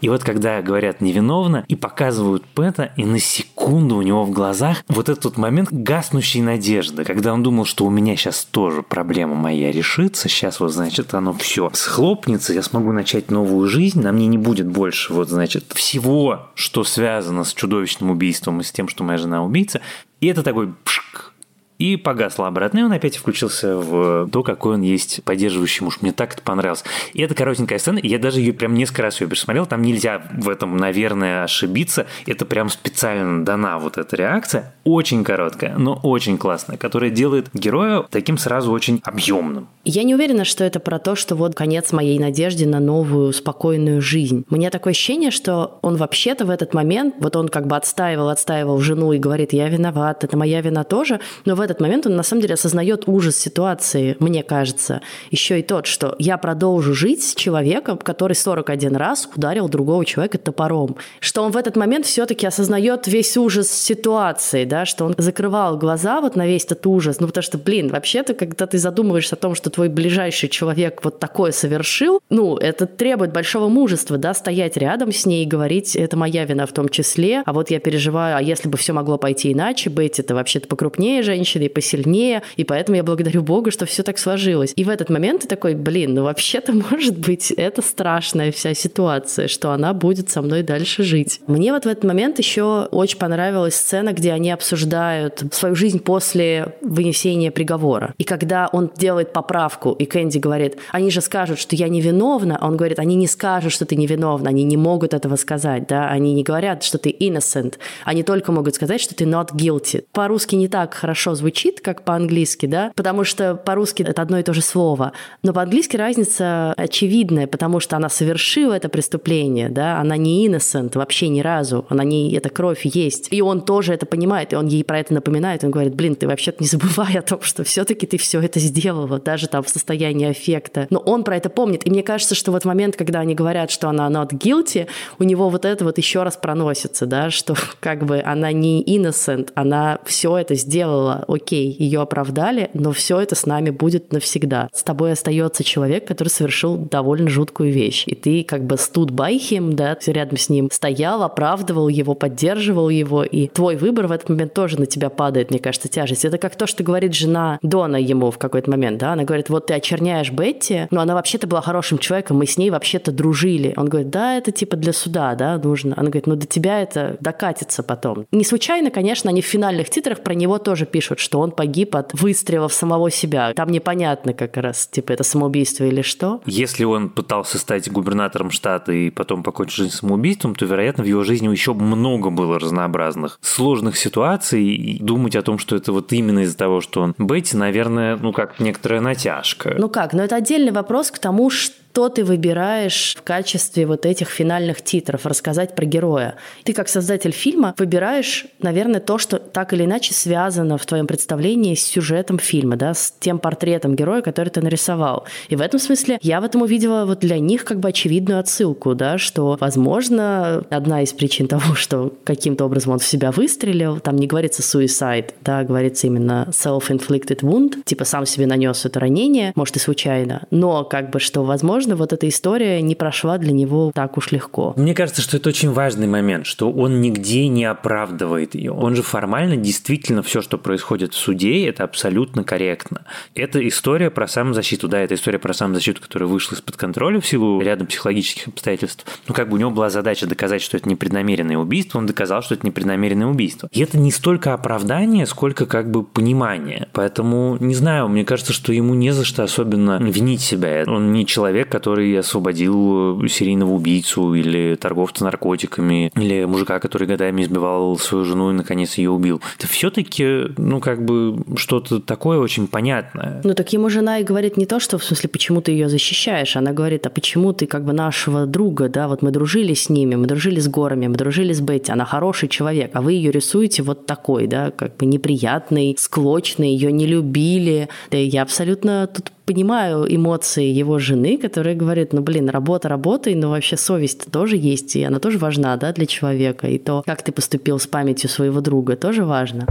И 0.01 0.09
вот 0.09 0.23
когда 0.23 0.61
говорят 0.61 1.01
невиновно 1.01 1.65
и 1.67 1.75
показывают 1.75 2.45
Пэта, 2.45 2.91
и 2.97 3.05
на 3.05 3.19
секунду 3.19 3.97
у 3.97 4.01
него 4.01 4.23
в 4.23 4.31
глазах 4.31 4.83
вот 4.87 5.09
этот 5.09 5.37
момент 5.37 5.69
гаснущей 5.71 6.41
надежды, 6.41 7.03
когда 7.03 7.33
он 7.33 7.43
думал, 7.43 7.65
что 7.65 7.85
у 7.85 7.89
меня 7.89 8.15
сейчас 8.15 8.45
тоже 8.45 8.83
проблема 8.83 9.35
моя 9.35 9.71
решится, 9.71 10.29
сейчас 10.29 10.59
вот, 10.59 10.71
значит, 10.71 11.13
оно 11.13 11.33
все 11.33 11.69
схлопнется, 11.73 12.53
я 12.53 12.61
смогу 12.61 12.91
начать 12.91 13.31
новую 13.31 13.67
жизнь, 13.67 14.01
на 14.01 14.11
мне 14.11 14.27
не 14.27 14.37
будет 14.37 14.67
больше 14.67 15.13
вот, 15.13 15.29
значит, 15.29 15.71
всего, 15.73 16.49
что 16.55 16.83
связано 16.83 17.43
с 17.43 17.53
чудовищным 17.53 18.11
убийством 18.11 18.61
и 18.61 18.63
с 18.63 18.71
тем, 18.71 18.87
что 18.87 19.03
моя 19.03 19.17
жена 19.17 19.43
убийца. 19.43 19.81
И 20.19 20.27
это 20.27 20.43
такой 20.43 20.73
пшк, 20.83 21.33
и 21.79 21.95
погасла 21.95 22.47
обратно, 22.47 22.79
и 22.79 22.83
он 22.83 22.91
опять 22.91 23.17
включился 23.17 23.77
в 23.77 24.29
то, 24.29 24.43
какой 24.43 24.75
он 24.75 24.81
есть 24.81 25.23
поддерживающий 25.23 25.83
муж. 25.83 25.99
Мне 26.01 26.11
так 26.11 26.33
это 26.33 26.41
понравилось. 26.41 26.83
И 27.13 27.21
это 27.21 27.35
коротенькая 27.35 27.79
сцена, 27.79 27.99
я 28.01 28.19
даже 28.19 28.39
ее 28.39 28.53
прям 28.53 28.73
несколько 28.73 29.03
раз 29.03 29.21
ее 29.21 29.27
пересмотрел, 29.27 29.65
там 29.65 29.81
нельзя 29.81 30.21
в 30.33 30.49
этом, 30.49 30.77
наверное, 30.77 31.43
ошибиться. 31.43 32.07
Это 32.25 32.45
прям 32.45 32.69
специально 32.69 33.45
дана 33.45 33.77
вот 33.77 33.97
эта 33.97 34.15
реакция. 34.15 34.73
Очень 34.83 35.23
короткая, 35.23 35.77
но 35.77 35.99
очень 36.03 36.37
классная, 36.37 36.77
которая 36.77 37.09
делает 37.09 37.49
героя 37.53 38.03
таким 38.09 38.37
сразу 38.37 38.71
очень 38.71 39.01
объемным. 39.03 39.67
Я 39.83 40.03
не 40.03 40.15
уверена, 40.15 40.45
что 40.45 40.63
это 40.63 40.79
про 40.79 40.99
то, 40.99 41.15
что 41.15 41.35
вот 41.35 41.55
конец 41.55 41.91
моей 41.91 42.19
надежде 42.19 42.65
на 42.65 42.79
новую 42.79 43.33
спокойную 43.33 44.01
жизнь. 44.01 44.45
Мне 44.49 44.69
такое 44.69 44.91
ощущение, 44.91 45.31
что 45.31 45.79
он 45.81 45.95
вообще-то 45.95 46.45
в 46.45 46.49
этот 46.49 46.73
момент, 46.73 47.15
вот 47.19 47.35
он 47.35 47.47
как 47.47 47.67
бы 47.67 47.75
отстаивал, 47.75 48.29
отстаивал 48.29 48.79
жену 48.79 49.13
и 49.13 49.17
говорит, 49.17 49.53
я 49.53 49.69
виноват, 49.69 50.23
это 50.23 50.35
моя 50.37 50.61
вина 50.61 50.83
тоже, 50.83 51.19
но 51.45 51.55
в 51.55 51.61
этот 51.71 51.81
момент 51.81 52.05
он 52.05 52.15
на 52.15 52.23
самом 52.23 52.41
деле 52.41 52.53
осознает 52.55 53.07
ужас 53.07 53.35
ситуации, 53.35 54.15
мне 54.19 54.43
кажется. 54.43 55.01
Еще 55.31 55.59
и 55.59 55.63
тот, 55.63 55.85
что 55.85 56.15
я 56.19 56.37
продолжу 56.37 56.93
жить 56.93 57.23
с 57.23 57.35
человеком, 57.35 57.97
который 57.97 58.33
41 58.33 58.95
раз 58.95 59.29
ударил 59.35 59.69
другого 59.69 60.05
человека 60.05 60.37
топором. 60.37 60.97
Что 61.19 61.43
он 61.43 61.51
в 61.51 61.57
этот 61.57 61.75
момент 61.75 62.05
все-таки 62.05 62.45
осознает 62.45 63.07
весь 63.07 63.35
ужас 63.37 63.71
ситуации, 63.71 64.65
да, 64.65 64.85
что 64.85 65.05
он 65.05 65.15
закрывал 65.17 65.77
глаза 65.77 66.21
вот 66.21 66.35
на 66.35 66.47
весь 66.47 66.65
этот 66.65 66.85
ужас. 66.85 67.19
Ну, 67.19 67.27
потому 67.27 67.43
что, 67.43 67.57
блин, 67.57 67.89
вообще-то, 67.89 68.33
когда 68.33 68.65
ты 68.65 68.77
задумываешься 68.77 69.35
о 69.35 69.37
том, 69.37 69.55
что 69.55 69.69
твой 69.69 69.89
ближайший 69.89 70.49
человек 70.49 71.01
вот 71.03 71.19
такое 71.19 71.51
совершил, 71.51 72.19
ну, 72.29 72.57
это 72.57 72.85
требует 72.85 73.33
большого 73.33 73.67
мужества, 73.67 74.17
да, 74.17 74.33
стоять 74.33 74.77
рядом 74.77 75.11
с 75.11 75.25
ней 75.25 75.43
и 75.43 75.47
говорить, 75.47 75.95
это 75.95 76.17
моя 76.17 76.45
вина 76.45 76.65
в 76.65 76.71
том 76.71 76.89
числе, 76.89 77.43
а 77.45 77.53
вот 77.53 77.71
я 77.71 77.79
переживаю, 77.79 78.37
а 78.37 78.41
если 78.41 78.69
бы 78.69 78.77
все 78.77 78.93
могло 78.93 79.17
пойти 79.17 79.51
иначе 79.53 79.89
быть, 79.89 80.19
это 80.19 80.35
вообще-то 80.35 80.67
покрупнее 80.67 81.23
женщины 81.57 81.65
и 81.65 81.69
посильнее, 81.69 82.41
и 82.57 82.63
поэтому 82.63 82.97
я 82.97 83.03
благодарю 83.03 83.41
Бога, 83.41 83.71
что 83.71 83.85
все 83.85 84.03
так 84.03 84.17
сложилось. 84.17 84.73
И 84.75 84.83
в 84.83 84.89
этот 84.89 85.09
момент 85.09 85.41
ты 85.41 85.47
такой, 85.47 85.75
блин, 85.75 86.13
ну 86.13 86.23
вообще-то 86.23 86.73
может 86.91 87.17
быть 87.17 87.51
это 87.51 87.81
страшная 87.81 88.51
вся 88.51 88.73
ситуация, 88.73 89.47
что 89.47 89.71
она 89.71 89.93
будет 89.93 90.29
со 90.29 90.41
мной 90.41 90.63
дальше 90.63 91.03
жить. 91.03 91.41
Мне 91.47 91.71
вот 91.71 91.85
в 91.85 91.87
этот 91.87 92.03
момент 92.03 92.39
еще 92.39 92.87
очень 92.91 93.17
понравилась 93.17 93.75
сцена, 93.75 94.13
где 94.13 94.31
они 94.33 94.51
обсуждают 94.51 95.43
свою 95.51 95.75
жизнь 95.75 95.99
после 95.99 96.75
вынесения 96.81 97.51
приговора. 97.51 98.13
И 98.17 98.23
когда 98.23 98.69
он 98.71 98.89
делает 98.97 99.33
поправку, 99.33 99.91
и 99.91 100.05
Кэнди 100.05 100.39
говорит, 100.39 100.77
они 100.91 101.11
же 101.11 101.21
скажут, 101.21 101.59
что 101.59 101.75
я 101.75 101.89
невиновна, 101.89 102.57
а 102.59 102.67
он 102.67 102.77
говорит, 102.77 102.99
они 102.99 103.15
не 103.15 103.27
скажут, 103.27 103.73
что 103.73 103.85
ты 103.85 103.95
невиновна, 103.95 104.49
они 104.49 104.63
не 104.63 104.77
могут 104.77 105.13
этого 105.13 105.35
сказать, 105.37 105.87
да, 105.87 106.09
они 106.09 106.33
не 106.33 106.43
говорят, 106.43 106.83
что 106.83 106.97
ты 106.97 107.09
innocent, 107.09 107.75
они 108.05 108.23
только 108.23 108.51
могут 108.51 108.75
сказать, 108.75 109.01
что 109.01 109.15
ты 109.15 109.25
not 109.25 109.53
guilty. 109.53 110.03
По-русски 110.11 110.55
не 110.55 110.67
так 110.67 110.93
хорошо 110.93 111.35
звучит, 111.35 111.46
как 111.81 112.03
по-английски, 112.03 112.65
да, 112.65 112.91
потому 112.95 113.23
что 113.23 113.55
по-русски 113.55 114.03
это 114.03 114.21
одно 114.21 114.39
и 114.39 114.43
то 114.43 114.53
же 114.53 114.61
слово, 114.61 115.13
но 115.43 115.53
по-английски 115.53 115.97
разница 115.97 116.73
очевидная, 116.77 117.47
потому 117.47 117.79
что 117.79 117.95
она 117.95 118.09
совершила 118.09 118.73
это 118.73 118.89
преступление, 118.89 119.69
да, 119.69 119.99
она 119.99 120.17
не 120.17 120.47
innocent 120.47 120.97
вообще 120.97 121.27
ни 121.29 121.41
разу, 121.41 121.85
она 121.89 122.03
не, 122.03 122.33
эта 122.33 122.49
кровь 122.49 122.85
есть, 122.85 123.27
и 123.31 123.41
он 123.41 123.61
тоже 123.61 123.93
это 123.93 124.05
понимает, 124.05 124.53
и 124.53 124.55
он 124.55 124.67
ей 124.67 124.83
про 124.83 124.99
это 124.99 125.13
напоминает, 125.13 125.63
он 125.63 125.71
говорит, 125.71 125.95
блин, 125.95 126.15
ты 126.15 126.27
вообще-то 126.27 126.57
не 126.63 126.67
забывай 126.67 127.15
о 127.17 127.21
том, 127.21 127.41
что 127.41 127.63
все-таки 127.63 128.05
ты 128.05 128.17
все 128.17 128.41
это 128.41 128.59
сделала, 128.59 129.19
даже 129.19 129.47
там 129.47 129.63
в 129.63 129.69
состоянии 129.69 130.29
аффекта, 130.29 130.87
но 130.89 130.99
он 130.99 131.23
про 131.23 131.37
это 131.37 131.49
помнит, 131.49 131.85
и 131.85 131.89
мне 131.89 132.03
кажется, 132.03 132.35
что 132.35 132.51
вот 132.51 132.65
момент, 132.65 132.95
когда 132.95 133.19
они 133.19 133.35
говорят, 133.35 133.71
что 133.71 133.89
она 133.89 134.07
not 134.07 134.29
guilty, 134.29 134.87
у 135.19 135.23
него 135.23 135.49
вот 135.49 135.65
это 135.65 135.83
вот 135.83 135.97
еще 135.97 136.23
раз 136.23 136.37
проносится, 136.37 137.05
да, 137.05 137.29
что 137.29 137.55
как 137.79 138.05
бы 138.05 138.21
она 138.25 138.51
не 138.51 138.83
innocent, 138.83 139.51
она 139.55 139.99
все 140.05 140.37
это 140.37 140.55
сделала, 140.55 141.23
окей, 141.37 141.75
ее 141.77 142.01
оправдали, 142.01 142.69
но 142.73 142.91
все 142.91 143.19
это 143.19 143.35
с 143.35 143.45
нами 143.45 143.69
будет 143.69 144.11
навсегда. 144.11 144.69
С 144.73 144.83
тобой 144.83 145.13
остается 145.13 145.63
человек, 145.63 146.05
который 146.07 146.29
совершил 146.29 146.77
довольно 146.77 147.29
жуткую 147.29 147.71
вещь, 147.71 148.03
и 148.05 148.15
ты 148.15 148.43
как 148.43 148.65
бы 148.65 148.75
by 148.75 149.37
him, 149.37 149.73
да, 149.73 149.97
рядом 150.05 150.37
с 150.37 150.49
ним 150.49 150.69
стоял, 150.71 151.23
оправдывал 151.23 151.87
его, 151.87 152.13
поддерживал 152.13 152.89
его, 152.89 153.23
и 153.23 153.47
твой 153.47 153.75
выбор 153.75 154.07
в 154.07 154.11
этот 154.11 154.29
момент 154.29 154.53
тоже 154.53 154.79
на 154.79 154.85
тебя 154.85 155.09
падает, 155.09 155.49
мне 155.49 155.59
кажется, 155.59 155.87
тяжесть. 155.87 156.25
Это 156.25 156.37
как 156.37 156.55
то, 156.55 156.67
что 156.67 156.83
говорит 156.83 157.13
жена 157.13 157.59
Дона 157.61 157.97
ему 157.97 158.31
в 158.31 158.37
какой-то 158.37 158.69
момент, 158.69 158.99
да, 158.99 159.13
она 159.13 159.23
говорит, 159.23 159.49
вот 159.49 159.67
ты 159.67 159.73
очерняешь 159.73 160.31
Бетти, 160.31 160.87
но 160.91 161.01
она 161.01 161.15
вообще-то 161.15 161.47
была 161.47 161.61
хорошим 161.61 161.97
человеком, 161.97 162.37
мы 162.37 162.45
с 162.45 162.57
ней 162.57 162.69
вообще-то 162.69 163.11
дружили. 163.11 163.73
Он 163.77 163.87
говорит, 163.87 164.09
да, 164.09 164.37
это 164.37 164.51
типа 164.51 164.75
для 164.75 164.93
суда, 164.93 165.35
да, 165.35 165.57
нужно. 165.57 165.93
Она 165.97 166.09
говорит, 166.09 166.27
ну 166.27 166.35
до 166.35 166.45
тебя 166.45 166.81
это 166.81 167.17
докатится 167.19 167.83
потом. 167.83 168.25
Не 168.31 168.43
случайно, 168.43 168.91
конечно, 168.91 169.29
они 169.29 169.41
в 169.41 169.45
финальных 169.45 169.89
титрах 169.89 170.21
про 170.21 170.33
него 170.33 170.57
тоже 170.57 170.85
пишут, 170.85 171.19
что 171.27 171.41
он 171.41 171.51
погиб 171.51 171.93
от 171.97 172.13
выстрела 172.13 172.69
в 172.69 172.73
самого 172.73 173.11
себя. 173.11 173.51
Там 173.53 173.69
непонятно 173.69 174.31
как 174.31 174.55
раз, 174.55 174.87
типа, 174.87 175.11
это 175.11 175.23
самоубийство 175.23 175.83
или 175.83 176.01
что. 176.01 176.39
Если 176.45 176.85
он 176.85 177.09
пытался 177.09 177.57
стать 177.57 177.91
губернатором 177.91 178.49
штата 178.49 178.93
и 178.93 179.09
потом 179.09 179.43
покончить 179.43 179.75
жизнь 179.75 179.91
самоубийством, 179.91 180.55
то, 180.55 180.65
вероятно, 180.65 181.03
в 181.03 181.07
его 181.07 181.25
жизни 181.25 181.49
еще 181.49 181.73
много 181.73 182.29
было 182.29 182.57
разнообразных 182.59 183.39
сложных 183.41 183.97
ситуаций. 183.97 184.63
И 184.63 185.03
думать 185.03 185.35
о 185.35 185.41
том, 185.41 185.59
что 185.59 185.75
это 185.75 185.91
вот 185.91 186.13
именно 186.13 186.39
из-за 186.39 186.57
того, 186.57 186.79
что 186.79 187.01
он 187.01 187.13
Бетти, 187.17 187.57
наверное, 187.57 188.15
ну, 188.15 188.31
как 188.31 188.61
некоторая 188.61 189.01
натяжка. 189.01 189.75
Ну 189.77 189.89
как, 189.89 190.13
но 190.13 190.23
это 190.23 190.37
отдельный 190.37 190.71
вопрос 190.71 191.11
к 191.11 191.19
тому, 191.19 191.49
что 191.49 191.75
что 191.97 192.09
ты 192.09 192.23
выбираешь 192.23 193.15
в 193.17 193.23
качестве 193.23 193.87
вот 193.87 194.05
этих 194.05 194.29
финальных 194.29 194.83
титров, 194.83 195.25
рассказать 195.25 195.73
про 195.73 195.83
героя. 195.83 196.35
Ты 196.63 196.73
как 196.73 196.89
создатель 196.89 197.31
фильма 197.31 197.73
выбираешь, 197.75 198.45
наверное, 198.61 198.99
то, 198.99 199.17
что 199.17 199.39
так 199.39 199.73
или 199.73 199.85
иначе 199.85 200.13
связано 200.13 200.77
в 200.77 200.85
твоем 200.85 201.07
представлении 201.07 201.73
с 201.73 201.83
сюжетом 201.83 202.37
фильма, 202.37 202.75
да, 202.75 202.93
с 202.93 203.15
тем 203.19 203.39
портретом 203.39 203.95
героя, 203.95 204.21
который 204.21 204.49
ты 204.49 204.61
нарисовал. 204.61 205.25
И 205.49 205.55
в 205.55 205.61
этом 205.61 205.79
смысле 205.79 206.19
я 206.21 206.39
в 206.39 206.43
этом 206.43 206.61
увидела 206.61 207.03
вот 207.07 207.17
для 207.17 207.39
них 207.39 207.65
как 207.65 207.79
бы 207.79 207.89
очевидную 207.89 208.41
отсылку, 208.41 208.93
да, 208.93 209.17
что, 209.17 209.57
возможно, 209.59 210.63
одна 210.69 211.01
из 211.01 211.13
причин 211.13 211.47
того, 211.47 211.73
что 211.73 212.13
каким-то 212.25 212.65
образом 212.65 212.93
он 212.93 212.99
в 212.99 213.05
себя 213.07 213.31
выстрелил, 213.31 213.99
там 213.99 214.17
не 214.17 214.27
говорится 214.27 214.61
suicide, 214.61 215.31
да, 215.41 215.63
говорится 215.63 216.05
именно 216.05 216.47
self-inflicted 216.51 217.39
wound, 217.39 217.83
типа 217.85 218.05
сам 218.05 218.27
себе 218.27 218.45
нанес 218.45 218.85
это 218.85 218.99
ранение, 218.99 219.51
может 219.55 219.77
и 219.77 219.79
случайно, 219.79 220.43
но 220.51 220.83
как 220.83 221.09
бы 221.09 221.19
что, 221.19 221.43
возможно, 221.43 221.86
возможно, 221.87 221.95
вот 221.95 222.13
эта 222.13 222.27
история 222.27 222.81
не 222.81 222.95
прошла 222.95 223.37
для 223.37 223.51
него 223.51 223.91
так 223.93 224.17
уж 224.17 224.31
легко. 224.31 224.73
Мне 224.77 224.93
кажется, 224.93 225.21
что 225.21 225.37
это 225.37 225.49
очень 225.49 225.71
важный 225.71 226.07
момент, 226.07 226.45
что 226.45 226.71
он 226.71 227.01
нигде 227.01 227.47
не 227.47 227.65
оправдывает 227.65 228.55
ее. 228.55 228.71
Он 228.71 228.95
же 228.95 229.03
формально 229.03 229.55
действительно 229.55 230.21
все, 230.21 230.41
что 230.41 230.57
происходит 230.57 231.13
в 231.13 231.17
суде, 231.17 231.67
это 231.67 231.83
абсолютно 231.83 232.43
корректно. 232.43 233.05
Это 233.35 233.65
история 233.67 234.09
про 234.09 234.27
самозащиту. 234.27 234.87
Да, 234.87 234.99
это 234.99 235.15
история 235.15 235.39
про 235.39 235.53
самозащиту, 235.53 236.01
которая 236.01 236.27
вышла 236.27 236.55
из-под 236.55 236.75
контроля 236.75 237.19
в 237.19 237.27
силу 237.27 237.61
ряда 237.61 237.85
психологических 237.85 238.47
обстоятельств. 238.47 239.05
Ну, 239.27 239.33
как 239.33 239.49
бы 239.49 239.55
у 239.55 239.59
него 239.59 239.71
была 239.71 239.89
задача 239.89 240.27
доказать, 240.27 240.61
что 240.61 240.77
это 240.77 240.89
непреднамеренное 240.89 241.57
убийство, 241.57 241.99
он 241.99 242.05
доказал, 242.05 242.41
что 242.41 242.55
это 242.55 242.65
непреднамеренное 242.65 243.27
убийство. 243.27 243.69
И 243.71 243.81
это 243.81 243.97
не 243.97 244.11
столько 244.11 244.53
оправдание, 244.53 245.25
сколько 245.25 245.65
как 245.65 245.89
бы 245.91 246.03
понимание. 246.03 246.87
Поэтому, 246.93 247.57
не 247.59 247.75
знаю, 247.75 248.09
мне 248.09 248.25
кажется, 248.25 248.53
что 248.53 248.73
ему 248.73 248.93
не 248.93 249.11
за 249.11 249.23
что 249.23 249.43
особенно 249.43 249.99
винить 250.01 250.41
себя. 250.41 250.83
Он 250.87 251.11
не 251.11 251.25
человек, 251.25 251.69
который 251.77 252.17
освободил 252.17 253.23
э, 253.23 253.27
серийного 253.27 253.73
убийцу 253.73 254.33
или 254.33 254.75
торговца 254.75 255.23
наркотиками, 255.23 256.11
или 256.15 256.45
мужика, 256.45 256.79
который 256.79 257.07
годами 257.07 257.43
избивал 257.43 257.99
свою 257.99 258.25
жену 258.25 258.49
и 258.49 258.53
наконец 258.53 258.97
ее 258.97 259.11
убил. 259.11 259.41
Это 259.59 259.67
все-таки, 259.67 260.45
ну, 260.57 260.79
как 260.79 261.05
бы 261.05 261.37
что-то 261.55 261.99
такое 261.99 262.39
очень 262.39 262.67
понятное. 262.67 263.41
Ну, 263.43 263.53
так 263.53 263.71
ему 263.73 263.89
жена 263.89 264.17
и 264.17 264.23
говорит 264.23 264.57
не 264.57 264.65
то, 264.65 264.79
что 264.79 264.97
в 264.97 265.03
смысле, 265.03 265.29
почему 265.29 265.61
ты 265.61 265.71
ее 265.71 265.87
защищаешь, 265.87 266.55
она 266.55 266.73
говорит, 266.73 267.05
а 267.05 267.09
почему 267.11 267.53
ты 267.53 267.67
как 267.67 267.85
бы 267.85 267.93
нашего 267.93 268.47
друга, 268.47 268.89
да, 268.89 269.07
вот 269.07 269.21
мы 269.21 269.29
дружили 269.29 269.75
с 269.75 269.89
ними, 269.89 270.15
мы 270.15 270.25
дружили 270.25 270.59
с 270.59 270.67
Горами, 270.67 271.07
мы 271.07 271.15
дружили 271.15 271.53
с 271.53 271.61
Бетти, 271.61 271.91
она 271.91 272.05
хороший 272.05 272.49
человек, 272.49 272.91
а 272.93 273.01
вы 273.01 273.13
ее 273.13 273.31
рисуете 273.31 273.83
вот 273.83 274.07
такой, 274.07 274.47
да, 274.47 274.71
как 274.71 274.97
бы 274.97 275.05
неприятный, 275.05 275.95
склочный, 275.99 276.69
ее 276.69 276.91
не 276.91 277.05
любили. 277.05 277.89
Да 278.09 278.17
я 278.17 278.41
абсолютно 278.41 279.07
тут 279.07 279.31
понимаю 279.47 280.05
эмоции 280.13 280.65
его 280.65 280.99
жены, 280.99 281.37
которая 281.37 281.73
говорит, 281.73 282.13
ну, 282.13 282.21
блин, 282.21 282.49
работа 282.49 282.89
работой, 282.89 283.33
но 283.33 283.49
вообще 283.49 283.77
совесть 283.77 284.29
тоже 284.31 284.57
есть, 284.57 284.95
и 284.95 285.03
она 285.03 285.19
тоже 285.19 285.37
важна, 285.37 285.75
да, 285.77 285.93
для 285.93 286.05
человека. 286.05 286.67
И 286.67 286.77
то, 286.77 287.01
как 287.05 287.23
ты 287.23 287.31
поступил 287.31 287.79
с 287.79 287.87
памятью 287.87 288.29
своего 288.29 288.61
друга, 288.61 288.95
тоже 288.97 289.23
важно. 289.23 289.65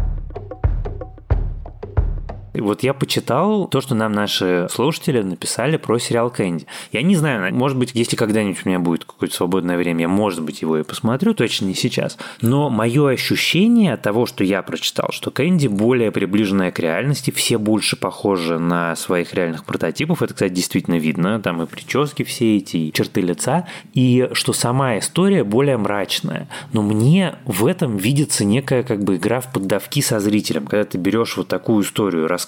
Вот 2.60 2.82
я 2.82 2.94
почитал 2.94 3.68
то, 3.68 3.80
что 3.80 3.94
нам 3.94 4.12
наши 4.12 4.66
слушатели 4.70 5.22
написали 5.22 5.76
про 5.76 5.98
сериал 5.98 6.30
Кэнди. 6.30 6.66
Я 6.92 7.02
не 7.02 7.16
знаю, 7.16 7.54
может 7.54 7.78
быть, 7.78 7.90
если 7.94 8.16
когда-нибудь 8.16 8.62
у 8.64 8.68
меня 8.68 8.78
будет 8.78 9.04
какое-то 9.04 9.34
свободное 9.34 9.76
время, 9.76 10.02
я, 10.02 10.08
может 10.08 10.42
быть, 10.42 10.62
его 10.62 10.78
и 10.78 10.82
посмотрю, 10.82 11.34
точно 11.34 11.66
не 11.66 11.74
сейчас. 11.74 12.18
Но 12.40 12.70
мое 12.70 13.08
ощущение 13.10 13.94
от 13.94 14.02
того, 14.02 14.26
что 14.26 14.44
я 14.44 14.62
прочитал, 14.62 15.10
что 15.12 15.30
Кэнди 15.30 15.68
более 15.68 16.10
приближенная 16.10 16.70
к 16.70 16.78
реальности, 16.78 17.30
все 17.30 17.58
больше 17.58 17.96
похожи 17.96 18.58
на 18.58 18.96
своих 18.96 19.34
реальных 19.34 19.64
прототипов. 19.64 20.22
Это, 20.22 20.34
кстати, 20.34 20.52
действительно 20.52 20.98
видно. 20.98 21.40
Там 21.40 21.62
и 21.62 21.66
прически 21.66 22.24
все 22.24 22.56
эти, 22.56 22.76
и 22.76 22.92
черты 22.92 23.20
лица. 23.20 23.66
И 23.94 24.28
что 24.32 24.52
сама 24.52 24.98
история 24.98 25.44
более 25.44 25.76
мрачная. 25.76 26.48
Но 26.72 26.82
мне 26.82 27.36
в 27.44 27.66
этом 27.66 27.96
видится 27.96 28.44
некая 28.44 28.82
как 28.82 29.04
бы 29.04 29.16
игра 29.16 29.40
в 29.40 29.52
поддавки 29.52 30.00
со 30.00 30.20
зрителем. 30.20 30.66
Когда 30.66 30.84
ты 30.84 30.98
берешь 30.98 31.36
вот 31.36 31.48
такую 31.48 31.84
историю, 31.84 32.26
рассказываешь 32.26 32.45